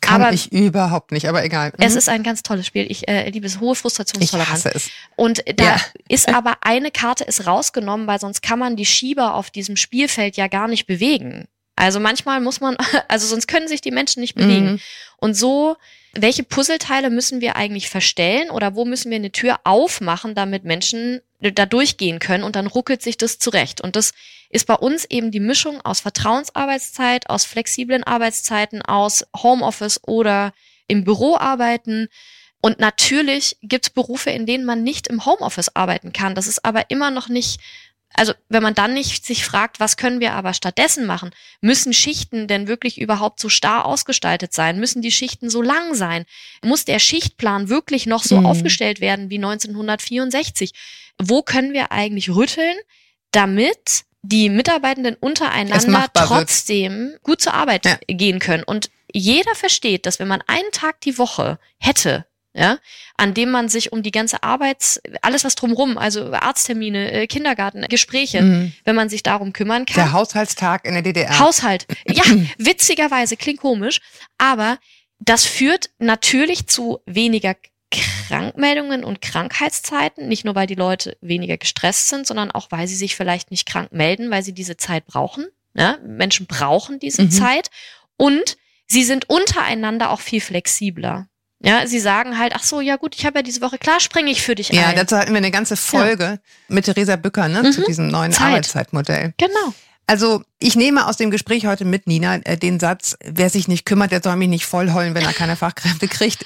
[0.00, 1.72] Kann aber ich überhaupt nicht, aber egal.
[1.76, 1.84] Mhm.
[1.84, 2.86] Es ist ein ganz tolles Spiel.
[2.90, 4.60] Ich äh, liebe es, hohe Frustrationstoleranz.
[4.60, 4.90] Ich hasse es.
[5.14, 5.80] Und da ja.
[6.08, 10.36] ist aber eine Karte ist rausgenommen, weil sonst kann man die Schieber auf diesem Spielfeld
[10.36, 11.48] ja gar nicht bewegen.
[11.76, 12.76] Also manchmal muss man,
[13.08, 14.72] also sonst können sich die Menschen nicht bewegen.
[14.72, 14.80] Mhm.
[15.18, 15.76] Und so
[16.12, 21.20] welche Puzzleteile müssen wir eigentlich verstellen oder wo müssen wir eine Tür aufmachen, damit Menschen
[21.40, 23.80] da durchgehen können und dann ruckelt sich das zurecht.
[23.80, 24.12] Und das
[24.50, 30.52] ist bei uns eben die Mischung aus Vertrauensarbeitszeit, aus flexiblen Arbeitszeiten, aus Homeoffice oder
[30.88, 32.08] im Büro arbeiten.
[32.60, 36.34] Und natürlich gibt es Berufe, in denen man nicht im Homeoffice arbeiten kann.
[36.34, 37.60] Das ist aber immer noch nicht
[38.14, 41.30] also wenn man dann nicht sich fragt, was können wir aber stattdessen machen?
[41.60, 44.80] Müssen Schichten denn wirklich überhaupt so starr ausgestaltet sein?
[44.80, 46.24] Müssen die Schichten so lang sein?
[46.62, 48.46] Muss der Schichtplan wirklich noch so mhm.
[48.46, 50.72] aufgestellt werden wie 1964?
[51.22, 52.76] Wo können wir eigentlich rütteln,
[53.30, 57.22] damit die Mitarbeitenden untereinander trotzdem wird.
[57.22, 57.98] gut zur Arbeit ja.
[58.08, 58.64] gehen können?
[58.64, 62.78] Und jeder versteht, dass wenn man einen Tag die Woche hätte, ja,
[63.16, 67.82] an dem man sich um die ganze Arbeits, alles was drumrum, also Arzttermine, äh, Kindergarten,
[67.88, 68.72] Gespräche, mhm.
[68.84, 69.94] wenn man sich darum kümmern kann.
[69.94, 71.38] Der Haushaltstag in der DDR.
[71.38, 71.86] Haushalt.
[72.10, 72.24] Ja,
[72.58, 74.00] witzigerweise, klingt komisch,
[74.36, 74.78] aber
[75.20, 77.54] das führt natürlich zu weniger
[77.90, 82.96] Krankmeldungen und Krankheitszeiten, nicht nur weil die Leute weniger gestresst sind, sondern auch weil sie
[82.96, 85.46] sich vielleicht nicht krank melden, weil sie diese Zeit brauchen.
[85.74, 85.98] Ja?
[86.04, 87.30] Menschen brauchen diese mhm.
[87.30, 87.70] Zeit
[88.16, 91.28] und sie sind untereinander auch viel flexibler.
[91.62, 94.30] Ja, sie sagen halt, ach so, ja gut, ich habe ja diese Woche, klar springe
[94.30, 94.96] ich für dich ja, ein.
[94.96, 96.38] Ja, dazu hatten wir eine ganze Folge ja.
[96.68, 97.72] mit Theresa Bücker, ne, mhm.
[97.72, 98.46] zu diesem neuen Zeit.
[98.46, 99.34] Arbeitszeitmodell.
[99.36, 99.74] Genau.
[100.10, 103.86] Also ich nehme aus dem Gespräch heute mit Nina äh, den Satz, wer sich nicht
[103.86, 106.44] kümmert, der soll mich nicht vollheulen, wenn er keine Fachkräfte kriegt.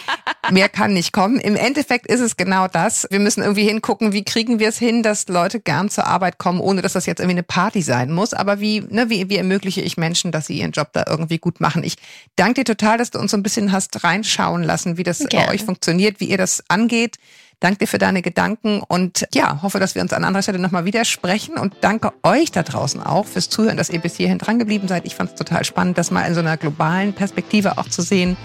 [0.50, 1.40] Mehr kann nicht kommen.
[1.40, 3.06] Im Endeffekt ist es genau das.
[3.10, 6.60] Wir müssen irgendwie hingucken, wie kriegen wir es hin, dass Leute gern zur Arbeit kommen,
[6.60, 8.34] ohne dass das jetzt irgendwie eine Party sein muss.
[8.34, 11.58] Aber wie, ne, wie, wie ermögliche ich Menschen, dass sie ihren Job da irgendwie gut
[11.58, 11.84] machen?
[11.84, 11.96] Ich
[12.36, 15.46] danke dir total, dass du uns so ein bisschen hast reinschauen lassen, wie das Gerne.
[15.46, 17.16] bei euch funktioniert, wie ihr das angeht.
[17.60, 20.84] Danke dir für deine Gedanken und ja, hoffe, dass wir uns an anderer Stelle nochmal
[20.84, 24.58] wieder sprechen und danke euch da draußen auch fürs Zuhören, dass ihr bis hierhin dran
[24.58, 25.06] geblieben seid.
[25.06, 28.36] Ich fand es total spannend, das mal in so einer globalen Perspektive auch zu sehen.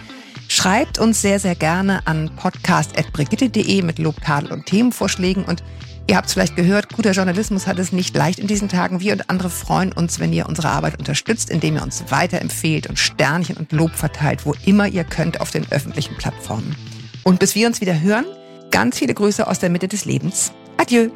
[0.47, 5.43] Schreibt uns sehr, sehr gerne an podcast.brigitte.de mit Lob, Tadel und Themenvorschlägen.
[5.43, 5.61] Und
[6.07, 9.01] ihr habt es vielleicht gehört, guter Journalismus hat es nicht leicht in diesen Tagen.
[9.01, 12.97] Wir und andere freuen uns, wenn ihr unsere Arbeit unterstützt, indem ihr uns weiterempfehlt und
[12.97, 16.77] Sternchen und Lob verteilt, wo immer ihr könnt auf den öffentlichen Plattformen.
[17.23, 18.25] Und bis wir uns wieder hören,
[18.71, 20.51] ganz viele Grüße aus der Mitte des Lebens.
[20.77, 21.09] Adieu.